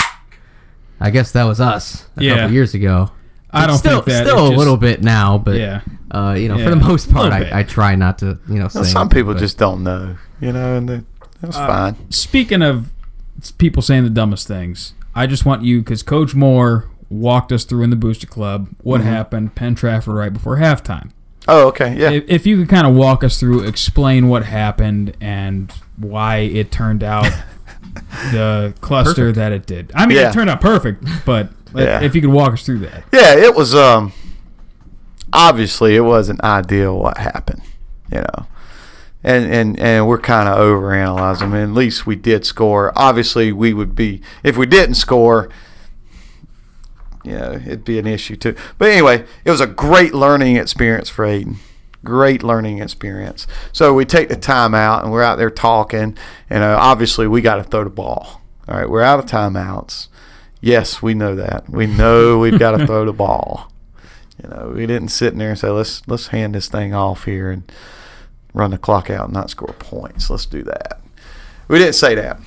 [1.00, 2.34] I guess that was us a Yeah.
[2.36, 3.10] couple years ago.
[3.50, 4.26] I don't still, think that.
[4.26, 5.80] still it's a just- little bit now, but Yeah.
[6.10, 6.64] uh, you know, Yeah.
[6.64, 9.40] for the most part, I, I try not to, you know, Well, some people but-
[9.40, 11.02] just don't know, you know, and they-
[11.40, 11.96] that's Uh, fine.
[12.10, 12.90] Speaking of
[13.58, 17.82] people saying the dumbest things, I just want you because Coach Moore walked us through
[17.84, 21.10] in the Booster Club what happened Penn Trafford right before halftime.
[21.48, 22.10] Oh, okay, yeah.
[22.10, 26.70] If, if you could kind of walk us through, explain what happened and why it
[26.72, 27.30] turned out
[28.32, 29.92] the cluster that it did.
[29.94, 30.30] I mean, Yeah.
[30.30, 32.00] it turned out perfect, but Yeah.
[32.02, 33.04] if you could walk us through that.
[33.12, 34.12] Yeah, it was um
[35.32, 37.62] obviously it wasn't ideal what happened,
[38.12, 38.46] you know.
[39.24, 41.42] And and and we're kind of overanalyzing.
[41.42, 42.92] I mean, at least we did score.
[42.96, 45.48] Obviously, we would be if we didn't score,
[47.32, 48.54] know, it'd be an issue too.
[48.78, 51.56] But anyway, it was a great learning experience for Aiden.
[52.04, 53.46] Great learning experience.
[53.72, 56.16] So we take the time out and we're out there talking,
[56.48, 58.42] and uh, obviously we got to throw the ball.
[58.68, 60.08] All right, we're out of timeouts.
[60.60, 61.68] Yes, we know that.
[61.68, 63.72] We know we've got to throw the ball.
[64.42, 67.24] You know, we didn't sit in there and say let's let's hand this thing off
[67.24, 67.70] here and
[68.52, 70.30] run the clock out and not score points.
[70.30, 71.00] Let's do that.
[71.68, 72.40] We didn't say that.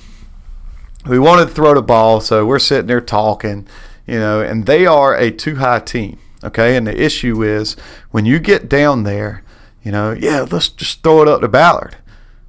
[1.06, 3.66] We wanted to throw the ball, so we're sitting there talking,
[4.10, 6.18] you know, and they are a two high team.
[6.42, 7.76] Okay, and the issue is
[8.10, 9.44] when you get down there,
[9.84, 11.96] you know, yeah, let's just throw it up to Ballard.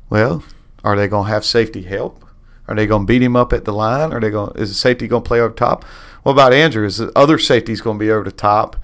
[0.09, 0.43] Well,
[0.83, 2.25] are they going to have safety help?
[2.67, 4.11] Are they going to beat him up at the line?
[4.11, 4.53] Are they going?
[4.55, 5.83] Is the safety going to play over top?
[6.23, 6.85] What about Andrew?
[6.85, 8.77] Is the other safety's going to be over the top?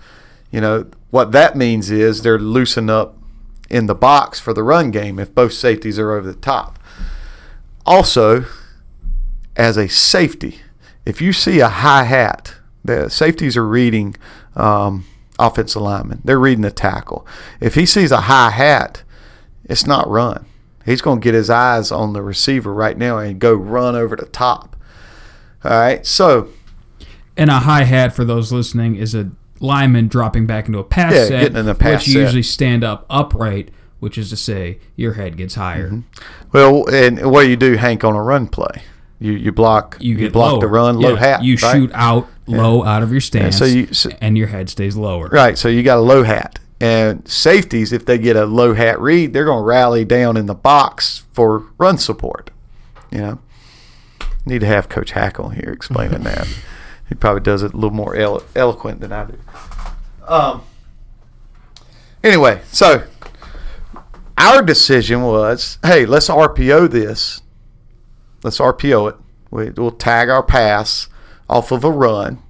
[0.51, 3.17] You know what that means is they're loosen up
[3.69, 6.77] in the box for the run game if both safeties are over the top.
[7.85, 8.45] Also,
[9.55, 10.59] as a safety,
[11.05, 12.56] if you see a high hat,
[12.87, 14.15] the safeties are reading
[14.55, 15.05] um,
[15.37, 16.21] offensive lineman.
[16.25, 17.25] They're reading the tackle.
[17.61, 19.03] If he sees a high hat,
[19.65, 20.45] it's not run.
[20.85, 24.15] He's going to get his eyes on the receiver right now and go run over
[24.15, 24.75] the top.
[25.63, 26.05] All right.
[26.05, 26.49] So,
[27.35, 29.29] And a high hat for those listening is a
[29.59, 32.19] lineman dropping back into a pass Yeah, set, getting in a pass which you set.
[32.21, 33.69] usually stand up upright,
[33.99, 36.03] which is to say your head gets higher.
[36.53, 38.83] well, and what do you do, Hank, on a run play?
[39.19, 40.61] You you block you get block lower.
[40.61, 41.43] the run low hat.
[41.43, 41.75] You right?
[41.75, 45.27] shoot out low out of your stance, so you- so- and your head stays lower.
[45.27, 45.57] Right.
[45.57, 46.59] So you got a low hat.
[46.79, 50.45] And safeties, if they get a low hat read, they're going to rally down in
[50.45, 52.51] the box for run support.
[53.11, 53.39] You know,
[54.45, 56.47] need to have Coach Hackle here explaining that.
[57.09, 59.39] He probably does it a little more elo- eloquent than I do.
[60.27, 60.61] Um.
[62.23, 63.03] Anyway, so
[64.37, 67.41] our decision was, hey, let's RPO this.
[68.47, 69.15] Let's RPO it.
[69.51, 71.09] We, we'll tag our pass
[71.49, 72.41] off of a run.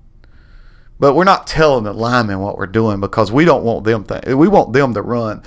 [0.99, 4.25] But we're not telling the linemen what we're doing because we don't want them th-
[4.25, 5.41] we want them to run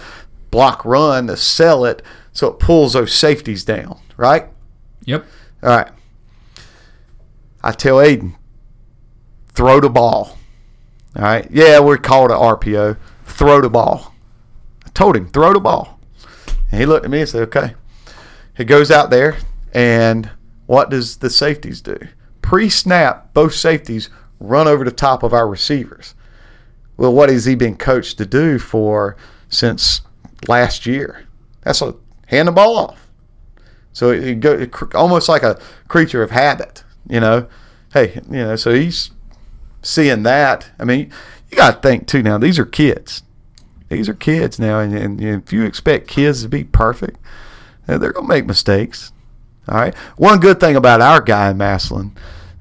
[0.51, 4.49] block run to sell it so it pulls those safeties down right?
[5.05, 5.25] Yep.
[5.63, 5.93] all right.
[7.63, 8.35] I tell aiden
[9.51, 10.37] throw the ball.
[11.15, 11.49] All right.
[11.49, 14.13] Yeah we're called an rpo throw the ball.
[14.85, 16.01] I told him throw the ball.
[16.73, 17.75] And he looked at me and said okay.
[18.57, 19.37] He goes out there
[19.73, 20.29] and
[20.71, 21.99] what does the safeties do?
[22.43, 24.09] Pre-snap both safeties
[24.39, 26.15] run over the top of our receivers.
[26.97, 29.17] Well what has he been coached to do for
[29.49, 30.03] since
[30.47, 31.27] last year?
[31.63, 31.97] That's a
[32.29, 33.11] hand the ball off.
[33.93, 35.59] So it, it go almost like a
[35.89, 37.49] creature of habit you know?
[37.93, 39.11] Hey you know so he's
[39.83, 40.71] seeing that.
[40.79, 41.11] I mean
[41.51, 43.25] you got to think too now these are kids.
[43.89, 47.19] These are kids now and, and if you expect kids to be perfect
[47.89, 49.11] they're to make mistakes
[49.71, 52.13] all right one good thing about our guy in Massillon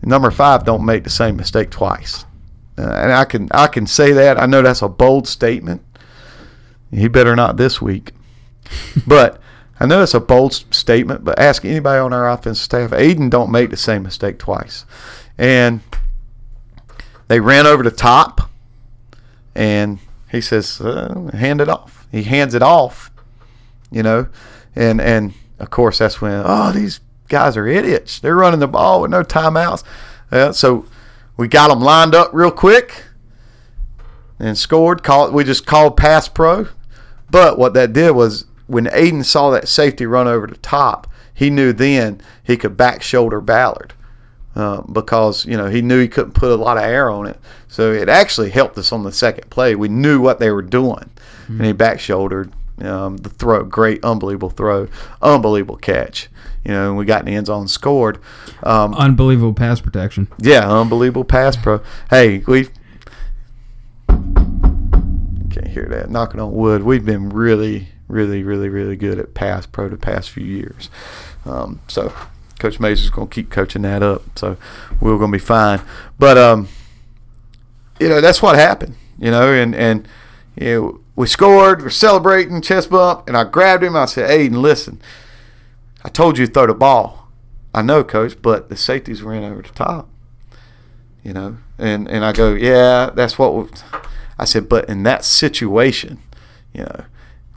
[0.02, 2.26] number five don't make the same mistake twice
[2.78, 5.82] uh, and i can i can say that i know that's a bold statement
[6.92, 8.14] he better not this week
[9.08, 9.42] but
[9.80, 12.92] I know it's a bold statement, but ask anybody on our offensive staff.
[12.92, 14.86] Aiden don't make the same mistake twice.
[15.38, 15.80] And
[17.30, 18.50] they ran over the top,
[19.56, 20.00] and
[20.30, 22.08] he says, uh, hand it off.
[22.12, 23.10] He hands it off,
[23.90, 24.28] you know,
[24.76, 28.20] and and of course that's when oh these guys are idiots.
[28.20, 29.84] They're running the ball with no timeouts.
[30.32, 30.86] Uh, so
[31.38, 33.04] we got them lined up real quick
[34.40, 35.04] and scored.
[35.04, 36.68] Call we just called pass pro.
[37.30, 41.50] But what that did was when Aiden saw that safety run over the top, he
[41.50, 43.94] knew then he could back shoulder Ballard
[44.56, 47.40] uh, because you know he knew he couldn't put a lot of air on it.
[47.68, 49.76] So it actually helped us on the second play.
[49.76, 51.10] We knew what they were doing,
[51.48, 52.52] and he back shouldered
[52.84, 53.64] um, the throw.
[53.64, 54.88] Great, unbelievable throw,
[55.22, 56.30] unbelievable catch.
[56.66, 58.20] You know, and we got in the end zone and scored.
[58.64, 60.28] Um, Unbelievable pass protection.
[60.40, 61.82] yeah, unbelievable pass pro.
[62.10, 62.68] Hey, we
[65.50, 66.10] can't hear that.
[66.10, 66.84] Knocking on wood.
[66.84, 70.90] We've been really, really, really, really good at pass pro the past few years.
[71.46, 72.14] Um, so
[72.60, 74.24] Coach Mazur's going to keep coaching that up.
[74.38, 74.58] So
[75.00, 75.82] we're going to be fine.
[76.18, 76.68] But um,
[78.00, 78.96] you know that's what happened.
[79.18, 80.08] You know, and and
[80.56, 81.82] you know we scored.
[81.82, 83.94] We're celebrating, chest bump, and I grabbed him.
[83.94, 85.02] I said, "Aiden, listen."
[86.02, 87.28] I told you to throw the ball.
[87.74, 90.08] I know, coach, but the safeties ran over the top.
[91.22, 93.54] You know, and and I go, yeah, that's what.
[93.54, 93.66] We,
[94.38, 96.22] I said, but in that situation,
[96.74, 97.04] you know,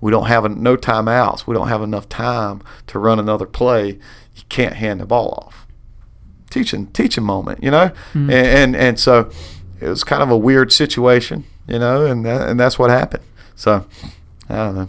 [0.01, 1.47] we don't have a, no timeouts.
[1.47, 3.91] We don't have enough time to run another play.
[4.35, 5.69] You can't hand the ball off.
[6.51, 8.29] Teaching, teaching moment, you know, hmm.
[8.29, 9.31] and, and and so
[9.81, 13.23] it was kind of a weird situation, you know, and that, and that's what happened.
[13.57, 13.87] So
[14.49, 14.89] I don't know.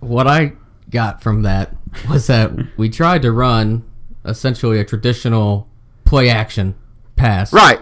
[0.00, 0.52] what I
[0.90, 1.74] got from that
[2.08, 3.84] was that we tried to run
[4.24, 5.68] essentially a traditional
[6.04, 6.74] play action
[7.16, 7.52] pass.
[7.52, 7.80] Right.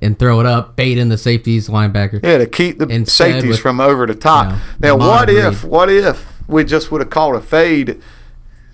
[0.00, 2.20] And throw it up, bait in the safeties, linebacker.
[2.22, 4.46] Yeah, to keep the Instead safeties with, from over the top.
[4.46, 5.72] you know, now, what mod if, read.
[5.72, 8.00] what if we just would have called a fade,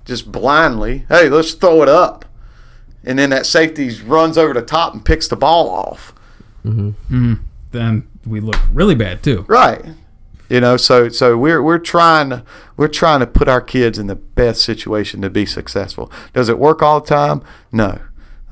[0.04, 1.06] just blindly?
[1.08, 2.26] Hey, let's throw it up,
[3.04, 6.14] and then that safety runs over the top and picks the ball off.
[6.62, 6.88] Mm-hmm.
[6.88, 7.34] Mm-hmm.
[7.70, 9.44] Then we look really bad too.
[9.48, 9.84] Right.
[10.48, 12.44] You know, so so we're we're trying to
[12.76, 16.12] we're trying to put our kids in the best situation to be successful.
[16.32, 17.42] Does it work all the time?
[17.72, 18.00] No.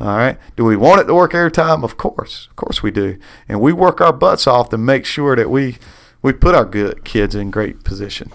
[0.01, 0.39] All right.
[0.57, 1.85] Do we want it to work every time?
[1.85, 2.49] Of course.
[2.51, 3.18] Of course we do.
[3.49, 5.77] And we work our butts off to make sure that we
[6.23, 8.33] we put our good kids in great position.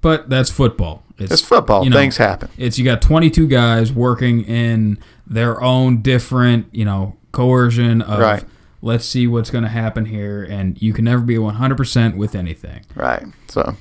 [0.00, 1.04] But that's football.
[1.18, 1.84] It's football.
[1.84, 2.48] you know, Things happen.
[2.58, 8.44] It's you got 22 guys working in their own different, you know, coercion of Right.
[8.82, 12.84] Let's see what's going to happen here and you can never be 100% with anything.
[12.94, 13.24] Right.
[13.48, 13.76] So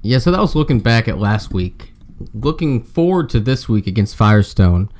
[0.00, 1.92] Yeah, so that was looking back at last week.
[2.34, 4.90] Looking forward to this week against Firestone.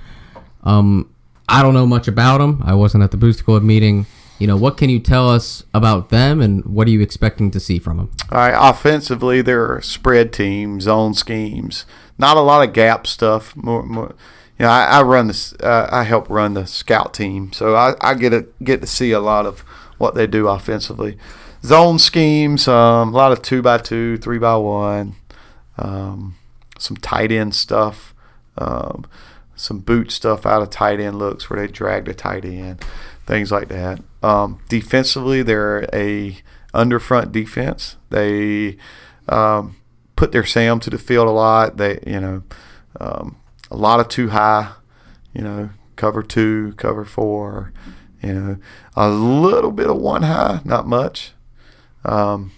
[0.63, 1.13] Um,
[1.49, 2.63] I don't know much about them.
[2.65, 4.07] I wasn't at the Booster Club meeting.
[4.39, 7.61] You know, what can you tell us about them, and what are you expecting to
[7.61, 8.11] see from them?
[8.33, 11.87] All right, offensively, they're spread team, zone schemes,
[12.19, 13.55] not a lot of gap stuff.
[13.55, 14.15] More, more
[14.59, 17.95] you know, I, I run this, uh, I help run the scout team, so I,
[18.01, 19.61] I get to get to see a lot of
[19.99, 21.19] what they do offensively.
[21.65, 25.15] Zone schemes, um, a lot of two by two, three by one,
[25.79, 26.37] um,
[26.79, 28.15] some tight end stuff.
[28.59, 29.07] Um,
[29.63, 32.85] some boot stuff out of tight end looks where they drag the tight end,
[33.27, 34.01] things like that.
[34.23, 36.37] Um, defensively, they're a
[36.75, 37.97] under front defense.
[38.11, 38.77] They
[39.29, 39.77] um,
[40.17, 41.77] put their Sam to the field a lot.
[41.77, 42.43] They, you know,
[43.01, 43.37] um,
[43.73, 44.73] a lot of two high,
[45.33, 47.73] you know, cover two, cover four,
[48.23, 48.57] you know,
[48.95, 51.33] a little bit of one high, not much.
[52.05, 52.53] Um,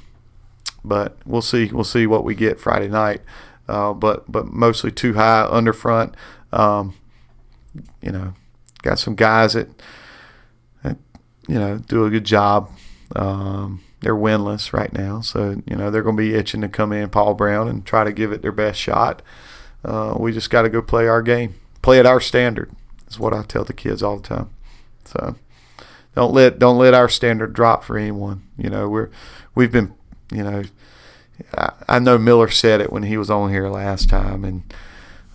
[0.84, 1.66] but we'll see.
[1.66, 3.22] We'll see what we get Friday night.
[3.68, 6.14] Uh, but but mostly two high under front.
[6.52, 6.94] Um,
[8.02, 8.34] you know,
[8.82, 9.68] got some guys that,
[10.82, 10.98] that
[11.48, 12.70] you know do a good job.
[13.14, 16.92] Um, they're winless right now, so you know they're going to be itching to come
[16.92, 19.22] in, Paul Brown, and try to give it their best shot.
[19.84, 22.70] Uh, we just got to go play our game, play at our standard.
[23.08, 24.50] Is what I tell the kids all the time.
[25.04, 25.36] So
[26.14, 28.42] don't let don't let our standard drop for anyone.
[28.56, 29.10] You know we're
[29.54, 29.94] we've been
[30.32, 30.64] you know
[31.56, 34.74] I, I know Miller said it when he was on here last time, and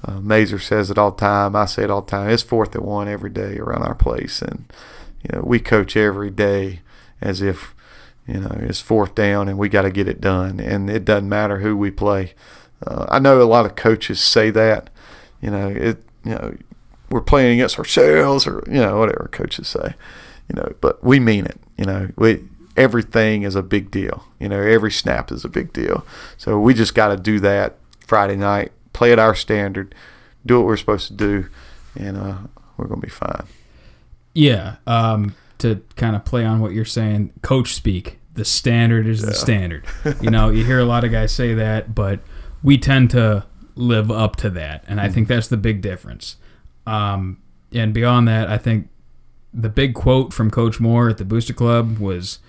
[0.05, 1.55] uh, Mazer says it all the time.
[1.55, 2.29] I say it all the time.
[2.29, 4.71] It's fourth and one every day around our place, and
[5.23, 6.81] you know we coach every day
[7.21, 7.75] as if
[8.25, 11.29] you know it's fourth down and we got to get it done, and it doesn't
[11.29, 12.33] matter who we play.
[12.85, 14.89] Uh, I know a lot of coaches say that.
[15.41, 16.03] You know it.
[16.23, 16.57] You know
[17.09, 19.95] we're playing against ourselves, or you know whatever coaches say.
[20.49, 21.59] You know, but we mean it.
[21.77, 22.43] You know we
[22.79, 24.25] everything is a big deal.
[24.39, 26.05] You know, every snap is a big deal.
[26.37, 27.75] So we just got to do that
[28.07, 29.93] Friday night, play at our standard,
[30.45, 31.49] do what we're supposed to do,
[31.95, 32.37] and uh,
[32.77, 33.43] we're going to be fine.
[34.33, 34.77] Yeah.
[34.87, 38.17] Um, to kind of play on what you're saying, coach speak.
[38.35, 39.83] The standard is the standard.
[40.21, 42.21] you know, you hear a lot of guys say that, but
[42.63, 43.45] we tend to
[43.75, 46.37] live up to that, and I think that's the big difference.
[46.85, 47.41] Um,
[47.71, 48.89] and beyond that, I think
[49.53, 52.39] the big quote from Coach Moore at the Booster Club was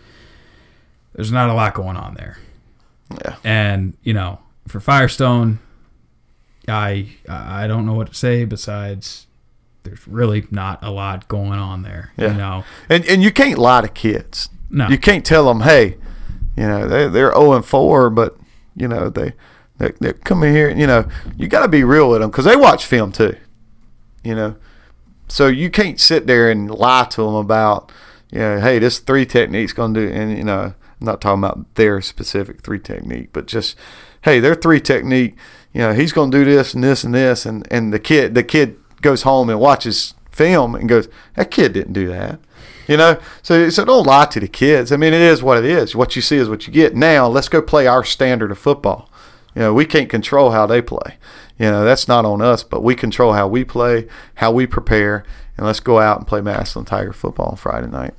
[1.14, 2.38] there's not a lot going on there.
[3.24, 3.36] Yeah.
[3.44, 4.38] And, you know,
[4.68, 5.58] for Firestone,
[6.68, 9.26] I I don't know what to say besides
[9.82, 12.12] there's really not a lot going on there.
[12.16, 12.32] Yeah.
[12.32, 12.64] You know.
[12.88, 14.50] And and you can't lie to kids.
[14.70, 14.88] No.
[14.88, 15.96] You can't tell them, hey,
[16.56, 18.36] you know, they they're zero and four, but
[18.76, 19.32] you know they
[19.80, 20.70] they they come in here.
[20.70, 23.36] You know, you got to be real with them because they watch film too.
[24.22, 24.56] You know,
[25.28, 27.90] so you can't sit there and lie to them about,
[28.30, 31.42] you know, hey, this three technique's going to do, and you know, I'm not talking
[31.42, 33.76] about their specific three technique, but just,
[34.22, 35.36] hey, their three technique,
[35.72, 38.34] you know, he's going to do this and this and this, and and the kid
[38.34, 42.38] the kid goes home and watches film and goes, that kid didn't do that.
[42.86, 44.92] You know, so so don't lie to the kids.
[44.92, 45.96] I mean, it is what it is.
[45.96, 46.94] What you see is what you get.
[46.94, 49.08] Now let's go play our standard of football.
[49.54, 51.18] You know, we can't control how they play.
[51.58, 55.24] You know, that's not on us, but we control how we play, how we prepare,
[55.56, 58.14] and let's go out and play Massillon Tiger football on Friday night.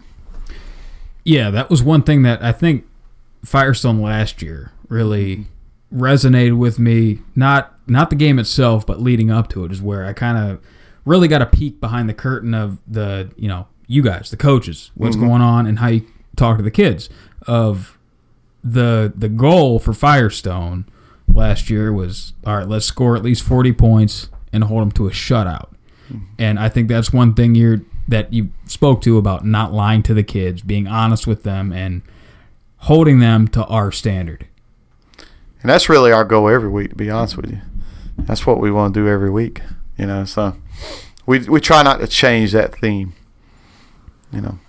[1.24, 2.86] Yeah, that was one thing that I think
[3.44, 6.04] Firestone last year really mm-hmm.
[6.04, 7.20] resonated with me.
[7.36, 10.60] Not not the game itself, but leading up to it is where I kind of
[11.06, 14.92] really got a peek behind the curtain of the you know you guys, the coaches,
[14.96, 15.28] what's mm-hmm.
[15.28, 16.06] going on, and how you
[16.36, 17.10] talk to the kids.
[17.48, 17.98] Of
[18.64, 20.86] the the goal for Firestone
[21.34, 22.68] last year was all right.
[22.68, 25.70] Let's score at least forty points and hold them to a shutout.
[26.12, 26.26] Mm-hmm.
[26.40, 30.14] And I think that's one thing you're that you spoke to about not lying to
[30.14, 32.02] the kids, being honest with them, and
[32.78, 34.48] holding them to our standard.
[35.62, 37.62] And that's really our goal every week, to be honest with you.
[38.18, 39.62] That's what we want to do every week.
[39.98, 40.56] You know, so
[41.26, 43.14] we we try not to change that theme.
[44.32, 44.60] You know.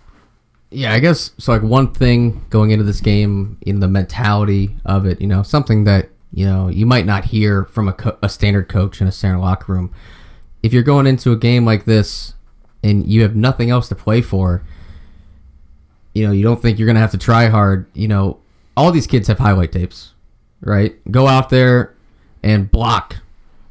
[0.71, 1.53] Yeah, I guess so.
[1.53, 5.85] Like one thing going into this game in the mentality of it, you know, something
[5.85, 9.13] that you know you might not hear from a, co- a standard coach in a
[9.13, 9.93] standard locker room.
[10.63, 12.35] If you're going into a game like this
[12.83, 14.63] and you have nothing else to play for,
[16.15, 17.87] you know, you don't think you're gonna have to try hard.
[17.95, 18.39] You know,
[18.77, 20.13] all these kids have highlight tapes,
[20.61, 20.95] right?
[21.11, 21.95] Go out there
[22.43, 23.17] and block.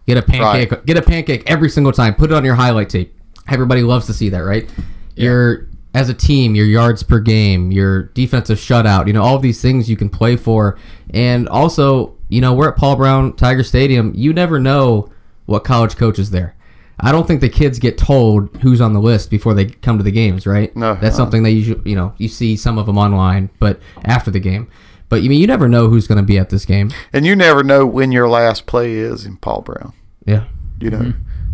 [0.08, 0.86] Get a pancake.
[0.86, 2.16] Get a pancake every single time.
[2.16, 3.16] Put it on your highlight tape.
[3.48, 4.70] Everybody loves to see that, right?
[5.16, 9.62] Your as a team, your yards per game, your defensive shutout, you know, all these
[9.62, 10.78] things you can play for.
[11.14, 14.14] And also, you know, we're at Paul Brown Tiger Stadium.
[14.16, 15.12] You never know
[15.46, 16.56] what college coach is there.
[16.98, 20.04] I don't think the kids get told who's on the list before they come to
[20.04, 20.74] the games, right?
[20.76, 21.18] No, that's uh.
[21.18, 24.40] something that you should, you know you see some of them online, but after the
[24.40, 24.70] game.
[25.10, 26.90] But you mean you never know who's going to be at this game.
[27.12, 29.92] And you never know when your last play is in Paul Brown.
[30.26, 30.46] Yeah,
[30.80, 31.14] You know,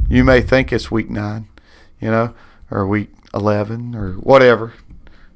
[0.09, 1.47] you may think it's week nine,
[1.99, 2.35] you know,
[2.69, 4.73] or week 11 or whatever,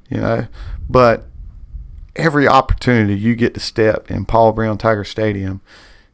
[0.08, 0.46] you know,
[0.88, 1.26] but
[2.16, 5.60] every opportunity you get to step in Paul Brown Tiger Stadium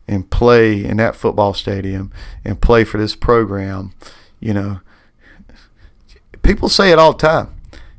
[0.06, 2.12] and play in that football stadium
[2.44, 3.92] and play for this program,
[4.40, 4.80] you know,
[6.42, 7.54] people say it all the time.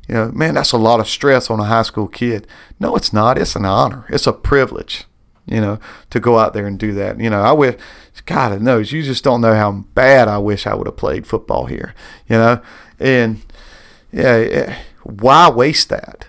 [0.08, 2.46] You know, man, that's a lot of stress on a high school kid.
[2.80, 3.38] No, it's not.
[3.38, 4.06] It's an honor.
[4.08, 5.04] It's a privilege.
[5.46, 5.78] you know,
[6.10, 7.20] to go out there and do that.
[7.20, 7.76] You know, I wish,
[8.24, 11.66] God knows, you just don't know how bad I wish I would have played football
[11.66, 11.94] here,
[12.28, 12.62] you know,
[12.98, 13.42] and
[14.12, 16.28] yeah, yeah, why waste that?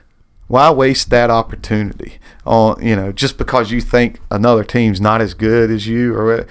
[0.51, 5.33] Why waste that opportunity on you know just because you think another team's not as
[5.33, 6.45] good as you or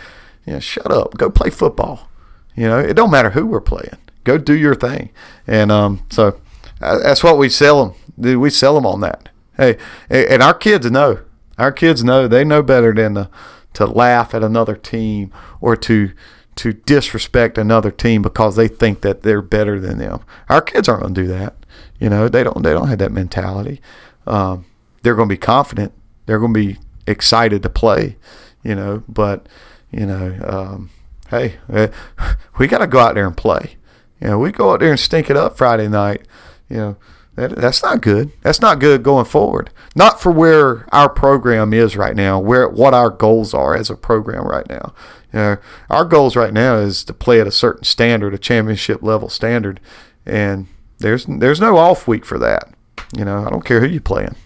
[0.46, 2.08] you know, shut up, go play football.
[2.56, 3.98] You know, it don't matter who we're playing.
[4.24, 5.10] Go do your thing,
[5.46, 6.40] and um, so
[6.80, 8.40] uh, that's what we sell them.
[8.40, 9.28] We sell them on that.
[9.58, 9.76] Hey,
[10.08, 11.20] and our kids know.
[11.58, 12.26] Our kids know.
[12.26, 13.28] They know better than to
[13.74, 15.30] to laugh at another team
[15.60, 16.12] or to
[16.60, 20.20] to disrespect another team because they think that they're better than them.
[20.50, 21.54] Our kids aren't going to do that.
[21.98, 22.62] You know, they don't.
[22.62, 23.80] They don't have that mentality.
[24.26, 24.66] Um,
[25.02, 25.92] they're going to be confident.
[26.26, 28.16] They're going to be excited to play.
[28.62, 29.48] You know, but
[29.90, 30.90] you know, um,
[31.30, 31.88] hey, uh,
[32.58, 33.76] we got to go out there and play.
[34.20, 36.26] You know, we go out there and stink it up Friday night.
[36.68, 36.96] You know,
[37.40, 38.32] that, that's not good.
[38.42, 39.70] That's not good going forward.
[39.96, 43.96] Not for where our program is right now, where what our goals are as a
[43.96, 44.94] program right now.
[45.32, 45.56] You know,
[45.88, 49.80] our goals right now is to play at a certain standard, a championship level standard,
[50.26, 50.66] and
[50.98, 52.74] there's there's no off week for that.
[53.16, 54.36] You know, I don't care who you're playing.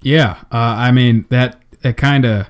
[0.00, 2.46] Yeah, uh, I mean that that kind of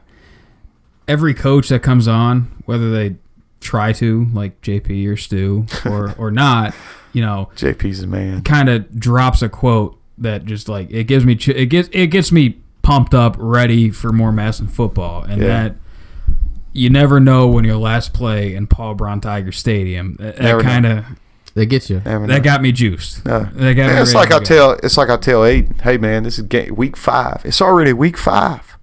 [1.09, 3.17] every coach that comes on, whether they
[3.61, 6.75] try to like JP or Stu or or not,
[7.13, 8.43] you know, JP's the man.
[8.43, 12.09] kind of drops a quote that just like it gives me ch- it gets it
[12.09, 15.49] gets me pumped up, ready for more Massillon football, and Yeah.
[15.49, 15.77] that
[16.73, 20.17] you never know when your last play in Paul Brown Tiger Stadium.
[20.21, 20.69] That, Never know.
[20.69, 21.05] kind of
[21.55, 22.03] That gets you.
[22.05, 22.35] Never know.
[22.35, 23.25] that got me juiced.
[23.25, 23.41] No.
[23.55, 24.45] That got me Yeah, it's like I go.
[24.45, 27.41] tell it's like I tell Aiden, hey man, this is game, week five.
[27.45, 28.77] It's already week five.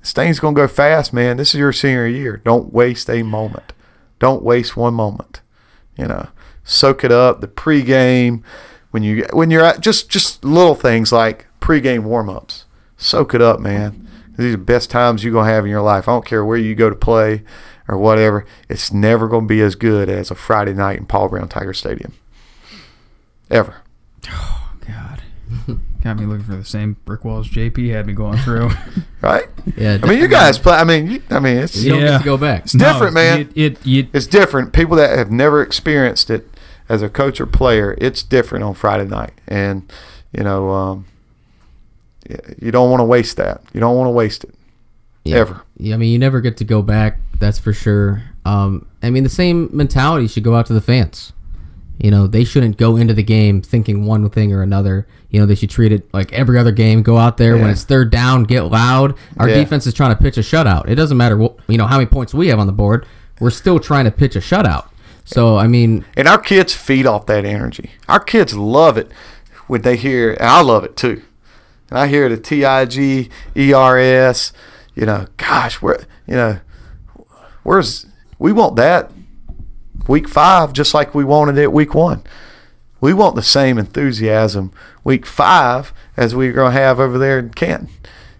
[0.00, 1.36] This thing's gonna go fast, man.
[1.38, 2.38] This is your senior year.
[2.44, 3.72] Don't waste a moment.
[4.18, 5.40] Don't waste one moment.
[5.96, 6.28] You know,
[6.70, 7.40] soak it up.
[7.40, 8.42] The pregame,
[8.90, 12.64] when you when you're at just just little things like pregame warmups.
[12.96, 14.06] Soak it up, man.
[14.36, 16.08] These are the best times you're gonna have in your life.
[16.08, 17.42] I don't care where you go to play
[17.88, 18.44] or whatever.
[18.68, 22.12] It's never gonna be as good as a Friday night in Paul Brown Tiger Stadium.
[23.50, 23.76] Ever.
[24.30, 25.22] Oh God,
[26.02, 28.70] got me looking for the same brick walls JP had me going through.
[29.22, 29.46] right?
[29.76, 29.98] Yeah.
[30.02, 30.74] I mean, you guys play.
[30.76, 32.10] I mean, you, I mean, it's You don't Yeah.
[32.12, 32.64] get to go back.
[32.64, 33.40] it's different, man.
[33.40, 34.72] It, it, it it's different.
[34.72, 36.48] People that have never experienced it
[36.90, 39.90] as a coach or player, it's different on Friday night, and
[40.36, 41.06] you know, um,
[42.60, 43.62] you don't want to waste that.
[43.72, 44.54] You don't want to waste it
[45.24, 45.36] Yeah.
[45.36, 45.62] ever.
[45.78, 47.18] Yeah, I mean, you never get to go back.
[47.38, 48.22] That's for sure.
[48.44, 51.32] Um, I mean, the same mentality should go out to the fans.
[51.98, 55.06] You know, they shouldn't go into the game thinking one thing or another.
[55.30, 57.02] You know, they should treat it like every other game.
[57.02, 59.14] Go out there when it's third down, get loud.
[59.36, 59.56] Our Yeah.
[59.56, 60.88] defense is trying to pitch a shutout.
[60.88, 63.04] It doesn't matter what you know how many points we have on the board.
[63.38, 64.84] We're still trying to pitch a shutout.
[65.30, 67.90] So I mean, And our kids feed off that energy.
[68.08, 69.10] Our kids love it
[69.68, 71.22] when they hear, and I love it too.
[71.88, 74.52] And I hear the T I G E R S.
[74.94, 76.60] You know, gosh, where you know,
[77.62, 78.06] where's
[78.38, 79.12] we want that
[80.08, 82.24] week five just like we wanted it week one.
[83.00, 84.72] We want the same enthusiasm
[85.04, 87.88] week five as we're gonna have over there in Canton.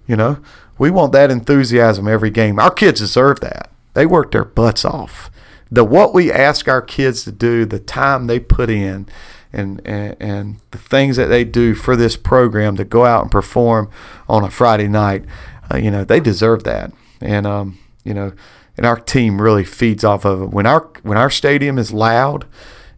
[0.08, 0.38] You know,
[0.76, 2.58] we want that enthusiasm every game.
[2.58, 3.70] Our kids deserve that.
[3.94, 5.30] They work their butts off.
[5.70, 9.06] The what we ask our kids to do, the time they put in,
[9.52, 13.30] and and, and the things that they do for this program to go out and
[13.30, 13.90] perform
[14.28, 15.24] on a Friday night,
[15.72, 16.92] uh, you know, they deserve that.
[17.20, 18.32] And um, you know,
[18.76, 20.50] and our team really feeds off of it.
[20.50, 22.46] When our when our stadium is loud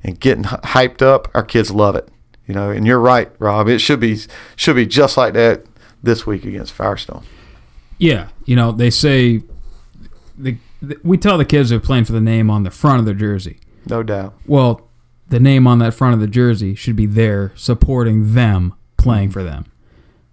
[0.04, 2.08] and getting hyped up, our kids love it.
[2.46, 3.68] You know, and you're right, Rob.
[3.68, 4.20] It should be
[4.56, 5.64] should be just like that
[6.02, 7.24] this week against Firestone.
[7.98, 9.42] Yeah, you know they say
[10.36, 10.56] the,
[11.02, 13.58] we tell the kids they're playing for the name on the front of their jersey.
[13.86, 14.34] No doubt.
[14.46, 14.88] Well,
[15.28, 19.32] the name on that front of the jersey should be there supporting them playing mm-hmm.
[19.32, 19.66] for them.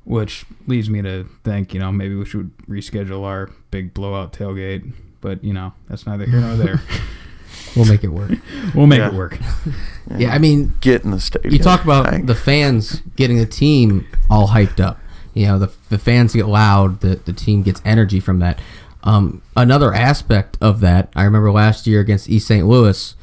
[0.04, 4.92] Which leads me to think, you know, maybe we should reschedule our big blowout tailgate.
[5.22, 6.82] But you know, that's neither here nor there.
[7.76, 8.32] we'll make it work.
[8.76, 9.10] We'll make Yeah.
[9.10, 9.38] it work.
[10.18, 11.54] yeah, I mean, Get in the stadium.
[11.54, 12.26] you talk about Dang.
[12.26, 15.00] the fans getting the team all hyped up.
[15.34, 18.60] You know, the, the fans get loud, the, the team gets energy from that.
[19.04, 22.66] Um, another aspect of that, I remember last year against East St.
[22.68, 23.16] Louis,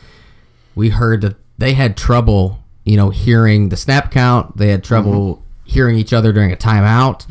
[0.75, 4.57] we heard that they had trouble, you know, hearing the snap count.
[4.57, 7.27] They had trouble hearing each other during a timeout.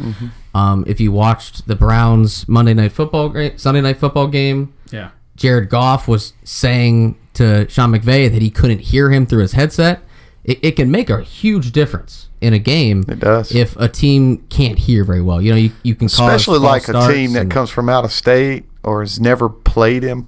[0.54, 5.10] Um, if you watched the Browns Monday night football, Sunday night football game, Yeah.
[5.36, 10.00] Jared Goff was saying to Sean McVay that he couldn't hear him through his headset.
[10.46, 13.04] It, it can make a huge difference in a game.
[13.08, 13.54] It does.
[13.54, 16.88] If a team can't hear very well, you know, you, you can cause especially like
[16.88, 20.28] a team that and- comes from out of state or has never played in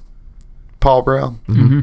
[0.80, 1.40] Paul Brown.
[1.48, 1.80] Mm-hmm.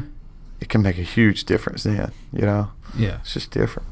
[0.61, 1.83] It can make a huge difference.
[1.83, 3.17] Then you know, Yeah.
[3.21, 3.87] it's just different.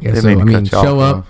[0.00, 1.26] Yeah, Didn't so mean I mean, cut off, show up, Rob.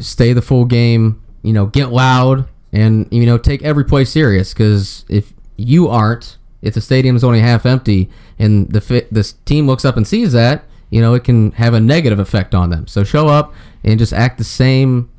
[0.00, 1.20] stay the full game.
[1.42, 6.38] you know, get loud and you know take every play serious because if you aren't,
[6.62, 8.08] if the stadium is only half empty
[8.38, 10.64] and the fi- this team looks up and sees that,
[10.94, 12.86] you know, it can have a negative effect on them.
[12.86, 13.52] So show up
[13.82, 15.10] and just act the same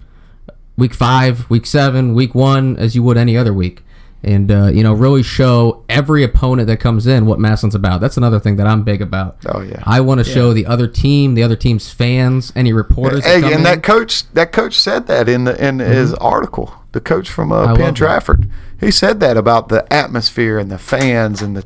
[0.77, 3.81] week five, week seven, week one as you would any other week.
[4.23, 8.01] And uh, you know, really show every opponent that comes in what Massillon's about.
[8.01, 9.37] That's another thing that I'm big about.
[9.45, 9.83] Oh, yeah.
[9.85, 13.23] I want to show the other team, the other team's fans, any reporters.
[13.23, 13.63] that Hey, come and in.
[13.63, 16.73] that coach, that coach said that in the in his article.
[16.93, 17.75] The coach from uh, Mm-hmm.
[17.75, 17.95] Penn that.
[17.95, 18.49] Trafford,
[18.79, 21.65] he said that about the atmosphere and the fans and the,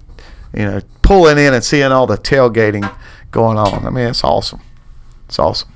[0.54, 2.84] you know, pulling in and seeing all the tailgating
[3.32, 3.86] going on.
[3.86, 4.62] I mean, it's awesome.
[5.28, 5.72] It's awesome.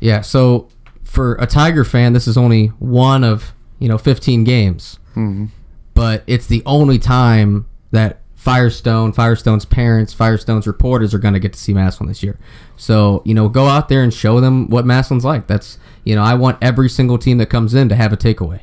[0.00, 0.68] Yeah, so
[1.04, 5.46] for a Tiger fan, this is only one of you know 15 games, Mm-hmm.
[5.94, 11.52] but it's the only time that Firestone, Firestone's parents, Firestone's reporters are going to get
[11.54, 12.38] to see Massillon this year.
[12.76, 15.48] So you know, go out there and show them what Massillon's like.
[15.48, 18.60] That's you know, I want every single team that comes in to have a takeaway.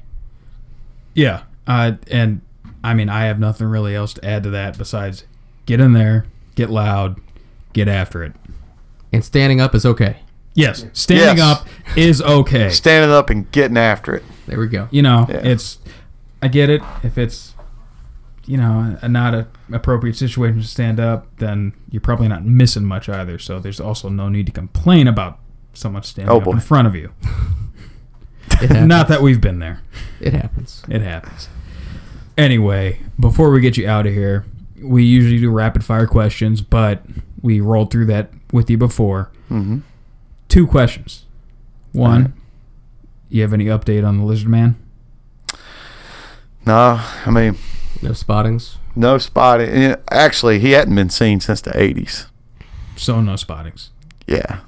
[1.14, 2.42] Yeah, uh, and
[2.84, 5.26] I mean, I have nothing really else to add to that besides
[5.66, 6.26] get in there,
[6.56, 7.20] get loud,
[7.76, 8.34] get after it.
[9.14, 10.18] And standing up is okay.
[10.56, 11.60] Yes, standing Yes.
[11.60, 12.70] up is okay.
[12.70, 14.24] Standing up and getting after it.
[14.48, 14.88] There we go.
[14.90, 15.42] You know, Yeah.
[15.44, 15.78] it's
[16.42, 16.82] I get it.
[17.04, 17.54] If it's
[18.46, 22.86] you know a not a appropriate situation to stand up, then you're probably not missing
[22.86, 23.38] much either.
[23.38, 25.40] So there's also no need to complain about
[25.74, 26.52] someone standing Oh, up boy.
[26.52, 27.12] in front of you.
[28.62, 28.88] It happens.
[28.88, 29.82] Not that we've been there.
[30.22, 30.84] it happens.
[30.88, 31.50] It happens.
[32.38, 34.46] Anyway, before we get you out of here,
[34.82, 37.02] we usually do rapid fire questions, but
[37.42, 39.30] we rolled through that with you before.
[39.50, 39.80] Mm-hmm.
[40.50, 41.26] Two questions.
[41.92, 42.32] One, Alright.
[43.30, 44.76] you have any update on the Lizard Man?
[46.66, 47.58] No, I mean,
[48.02, 48.78] No spottings.
[48.96, 49.96] no spotting.
[50.10, 52.28] Actually, he hadn't been seen since the '80s.
[52.96, 53.92] So no spottings.
[54.28, 54.62] Yeah,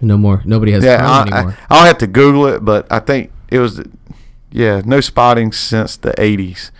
[0.00, 0.42] No more.
[0.44, 1.04] Nobody has yeah.
[1.04, 1.58] I, anymore.
[1.68, 3.82] I, will have to Google it, but I think it was,
[4.52, 6.70] yeah, no spotting since the '80s.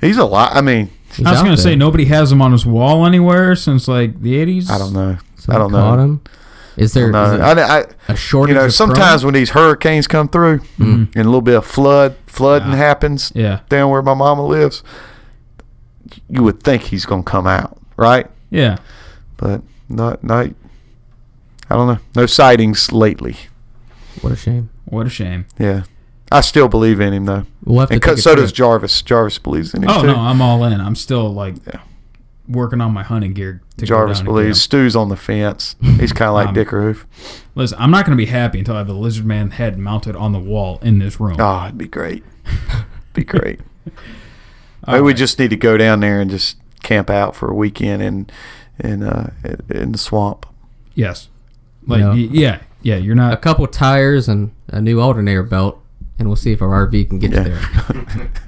[0.00, 0.54] He's a lot.
[0.56, 3.86] I mean, He's I was gonna say nobody has him on his wall anywhere since
[3.88, 4.70] like the eighties.
[4.70, 5.18] I don't know.
[5.36, 6.02] Someone I don't know.
[6.02, 6.20] him.
[6.76, 8.54] Is there No, is it I, I, a shortage?
[8.54, 9.32] you know, of sometimes Chrome?
[9.32, 10.84] when these hurricanes come through mm-hmm.
[10.84, 12.76] and a little bit of flood, flooding Yeah.
[12.76, 14.82] happens Yeah, down where my mama lives,
[16.28, 18.26] you would think he's gonna come out, right?
[18.50, 18.78] yeah.
[19.36, 20.46] But not, not.
[21.70, 21.98] I don't know.
[22.16, 23.36] No sightings lately.
[24.20, 24.70] what a shame.
[24.86, 25.46] What a shame.
[25.58, 25.82] Yeah,
[26.36, 28.52] I still believe in him though, We'll have to and take co- a so does.
[28.52, 29.02] Jarvis.
[29.02, 30.08] Jarvis believes in him Oh too.
[30.08, 30.80] no, I'm all in.
[30.80, 31.80] I'm still like Yeah.
[32.48, 33.60] working on my hunting gear.
[33.78, 34.58] To go Jarvis down and get believes.
[34.58, 34.62] him.
[34.62, 35.76] Stu's on the fence.
[35.80, 37.06] He's kind of like Um, Dick Roof.
[37.54, 40.32] Listen, I'm not gonna be happy until I have the Lizard Man head mounted on
[40.32, 41.36] the wall in this room.
[41.38, 42.22] Oh, it'd be great.
[43.14, 43.60] be great.
[44.86, 47.54] All Maybe we just need to go down there and just camp out for a
[47.54, 48.26] weekend in
[48.80, 49.30] in uh,
[49.70, 50.46] in the swamp.
[50.94, 51.28] yes,
[51.86, 52.10] like No.
[52.10, 52.96] y- yeah, yeah.
[52.96, 53.42] You're not a not.
[53.42, 55.80] couple tires and a new alternator belt,
[56.18, 58.30] and we'll see if our RV can get you there.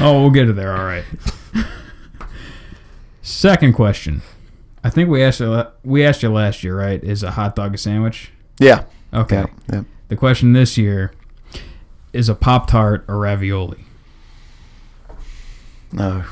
[0.00, 0.76] Oh, we'll get to there.
[0.76, 1.04] All right.
[3.22, 4.22] Second question.
[4.82, 5.64] I think we asked you.
[5.84, 7.02] We asked you last year, right?
[7.02, 8.32] Is a hot dog a sandwich?
[8.58, 8.84] yeah.
[9.14, 9.36] Okay.
[9.36, 9.46] Yeah.
[9.72, 9.82] Yeah.
[10.08, 11.12] The question this year
[12.12, 13.84] is a pop tart or ravioli?
[15.92, 16.24] No,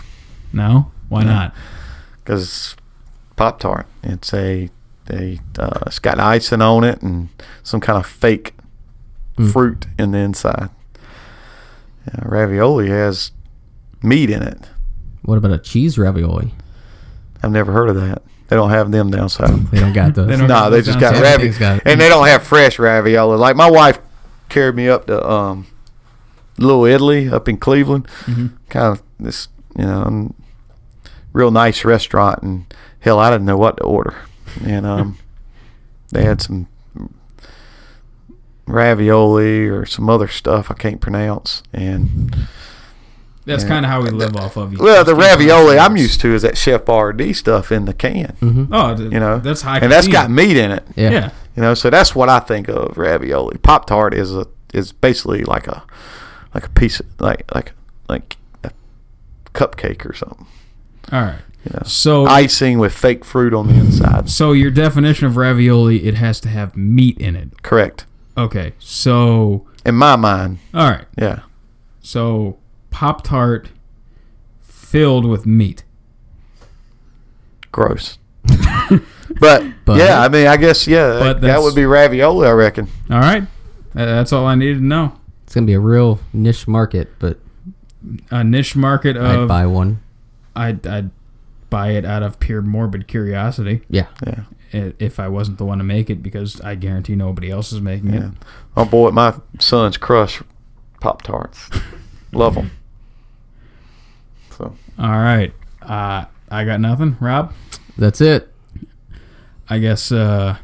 [0.53, 0.91] No.
[1.09, 1.33] Why No.
[1.33, 1.55] not?
[2.25, 2.75] because
[3.37, 3.87] Pop Tart.
[4.03, 4.71] It's a
[5.07, 7.29] they uh, it's got icing on it and
[7.63, 8.55] some kind of fake
[9.41, 9.53] Mm.
[9.53, 10.71] fruit in the inside.
[12.07, 13.33] Yeah, ravioli has
[14.03, 14.59] meat in it.
[15.23, 16.55] What about a cheese ravioli?
[17.43, 18.23] I've never heard of that.
[18.49, 19.61] They don't have them down south.
[19.71, 20.27] They don't got those.
[20.29, 23.37] They don't- no, they just got ravioli, and they don't have fresh ravioli.
[23.39, 23.99] Like my wife
[24.49, 25.67] carried me up to um,
[26.59, 28.09] Little Italy up in Cleveland.
[28.27, 28.53] Mhm.
[28.69, 29.49] Kind of this,
[29.79, 30.35] you know, um,
[31.33, 34.17] real nice restaurant, and hell, I didn't know what to order.
[34.65, 35.19] And um,
[36.13, 36.67] they had some
[38.73, 42.35] ravioli or some other stuff I can't pronounce, and
[43.47, 44.73] That's kind of how we live off of.
[44.73, 48.37] You well, the ravioli I'm used to is that Chef Boyardee stuff in the can.
[48.41, 49.79] hmm Oh, th- You know, that's high.
[49.79, 50.55] and that's got convenience.
[50.55, 50.85] meat in it.
[50.97, 51.11] Yeah.
[51.11, 51.31] Yeah.
[51.57, 53.59] You know, so that's what I think of ravioli.
[53.59, 55.83] Pop tart is a is basically like a
[56.55, 57.73] like a piece of, like like
[58.09, 58.71] like a
[59.55, 60.47] cupcake or something.
[61.13, 61.39] All right.
[61.65, 64.31] You know, So icing with fake fruit on the inside.
[64.31, 67.63] So your definition of ravioli, it has to have meat in it.
[67.63, 68.07] Correct.
[68.45, 68.73] Okay.
[68.79, 71.07] So In my mind, all right.
[71.19, 71.41] yeah.
[72.01, 72.59] So
[72.91, 73.69] Pop Tart
[74.61, 75.85] filled with meat.
[77.73, 78.19] Gross.
[79.41, 82.49] but, But- yeah, I mean, I guess yeah, But that, that would be ravioli.
[82.49, 82.89] I reckon.
[83.11, 83.45] All right.
[83.95, 85.13] That's all I needed to know.
[85.45, 87.39] It's gonna be a real niche market, but
[88.31, 90.01] A niche market I'd buy one.
[90.57, 91.11] I'd, I'd
[91.71, 94.07] buy it out of pure morbid curiosity Yeah.
[94.27, 97.81] Yeah, if I wasn't the one to make it because I guarantee nobody else is
[97.81, 98.29] making yeah.
[98.29, 98.33] it.
[98.77, 100.43] Oh boy, my son's crush
[101.01, 101.71] Pop Tarts.
[102.33, 102.71] Love them.
[104.57, 105.53] So All right.
[105.83, 107.17] Uh, I got nothing.
[107.21, 107.53] Rob,
[107.97, 108.53] That's it.
[109.69, 110.57] I guess uh,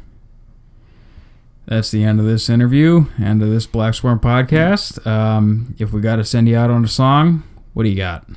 [1.65, 5.05] that's the end of this interview, end of this Black Swarm podcast.
[5.07, 7.43] Um, if we got to send you out on a song,
[7.73, 8.27] what do you got?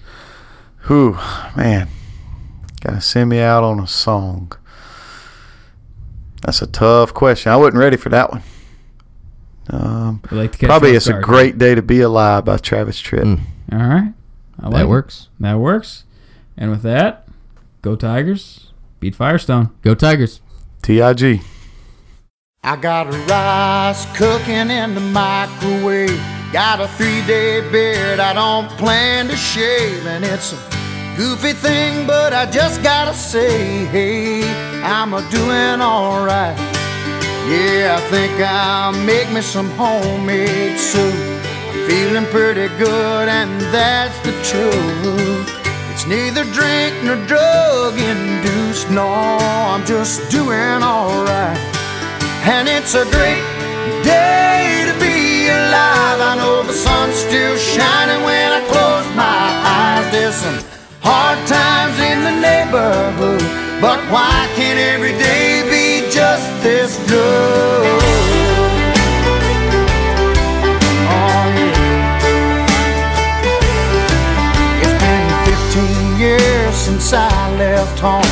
[0.86, 1.18] Whew,
[1.56, 1.88] man.
[2.80, 4.52] Gotta send me out on a song.
[6.42, 7.52] That's a tough question.
[7.52, 8.42] I wasn't ready for that one.
[9.68, 11.24] Um, like probably you off It's a guard.
[11.24, 13.22] Great Day to Be Alive by Travis Tritt.
[13.22, 13.40] Mm.
[13.72, 14.12] All right.
[14.58, 14.88] I like That it.
[14.88, 15.28] works.
[15.38, 16.04] That works.
[16.56, 17.28] And with that,
[17.82, 18.70] go Tigers.
[18.98, 19.70] Beat Firestone.
[19.82, 20.40] Go Tigers.
[20.82, 21.40] T.I.G.
[22.64, 26.20] I got rice cooking in the microwave.
[26.52, 30.04] Got a three day beard I don't plan to shave.
[30.06, 30.56] And it's a
[31.20, 34.40] goofy thing, but I just gotta say, hey,
[34.82, 36.56] I'm a doing alright.
[37.52, 41.14] Yeah, I think I'll make me some homemade soup.
[41.68, 45.44] I'm feeling pretty good, and that's the truth.
[45.92, 51.60] It's neither drink nor drug induced, no, I'm just doing alright.
[52.48, 53.44] And it's a great
[54.08, 56.20] day to be alive.
[56.30, 59.44] I know the sun's still shining when I close my
[59.76, 60.12] eyes.
[60.12, 60.69] There's some
[61.02, 63.42] hard times in the neighborhood,
[63.80, 67.86] but why can't every day be just this good?
[71.08, 71.90] Oh, yeah.
[74.84, 75.28] It's been
[76.16, 78.22] 15 years since I left home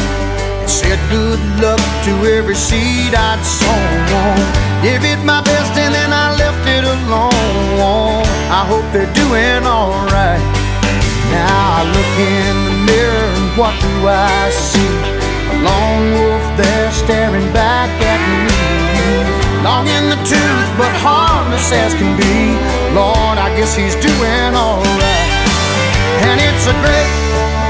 [0.60, 3.70] and said good luck to every seed I'd sown.
[4.12, 7.32] Oh, Gave it my best and then I left it alone.
[7.80, 10.57] Oh, I hope they're doing alright.
[11.78, 14.94] I look in the mirror and what do I see?
[15.46, 18.18] A lone wolf there staring back at
[18.50, 18.58] me.
[19.62, 22.58] Long in the tooth, but harmless as can be.
[22.98, 25.30] Lord, I guess he's doing alright.
[26.26, 27.14] And it's a great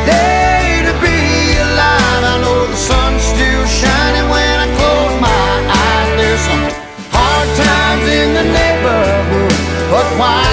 [0.08, 2.22] day to be alive.
[2.32, 6.10] I know the sun's still shining when I close my eyes.
[6.16, 6.64] There's some
[7.12, 9.52] hard times in the neighborhood,
[9.92, 10.47] but why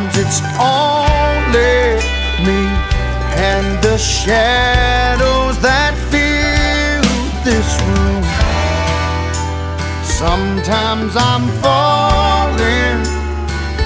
[0.00, 2.00] sometimes it's only
[2.46, 2.60] me
[3.36, 7.04] and the shadows that fill
[7.44, 8.24] this room.
[10.02, 13.02] Sometimes I'm falling,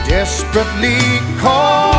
[0.06, 1.02] desperately
[1.40, 1.93] calling,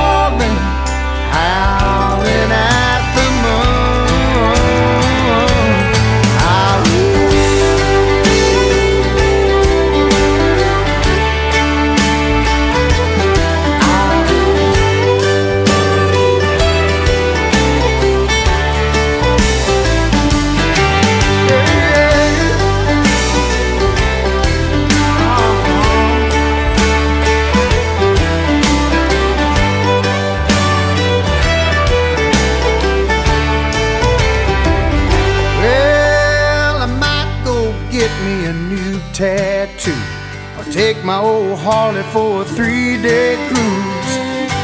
[41.36, 44.14] old Harley for a three day cruise.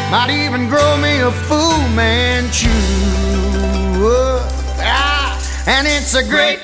[0.10, 1.62] Might even grow me a Fu
[2.00, 2.72] Manchu.
[4.80, 5.36] Ah,
[5.68, 6.60] and it's a great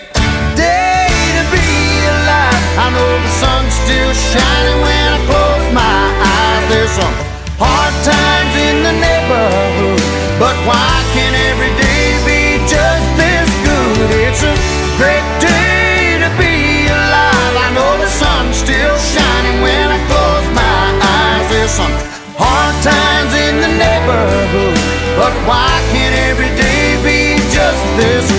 [0.56, 1.68] day to be
[2.16, 2.64] alive.
[2.84, 6.00] I know the sun's still shining when I close my
[6.36, 6.64] eyes.
[6.72, 7.16] There's some
[7.60, 10.04] hard times in the neighborhood,
[10.40, 14.08] but why can't every day be just this good?
[14.24, 14.56] It's a
[14.96, 15.37] great
[21.78, 21.94] some
[22.42, 24.74] hard times in the neighborhood,
[25.14, 28.37] but why can't every day be just this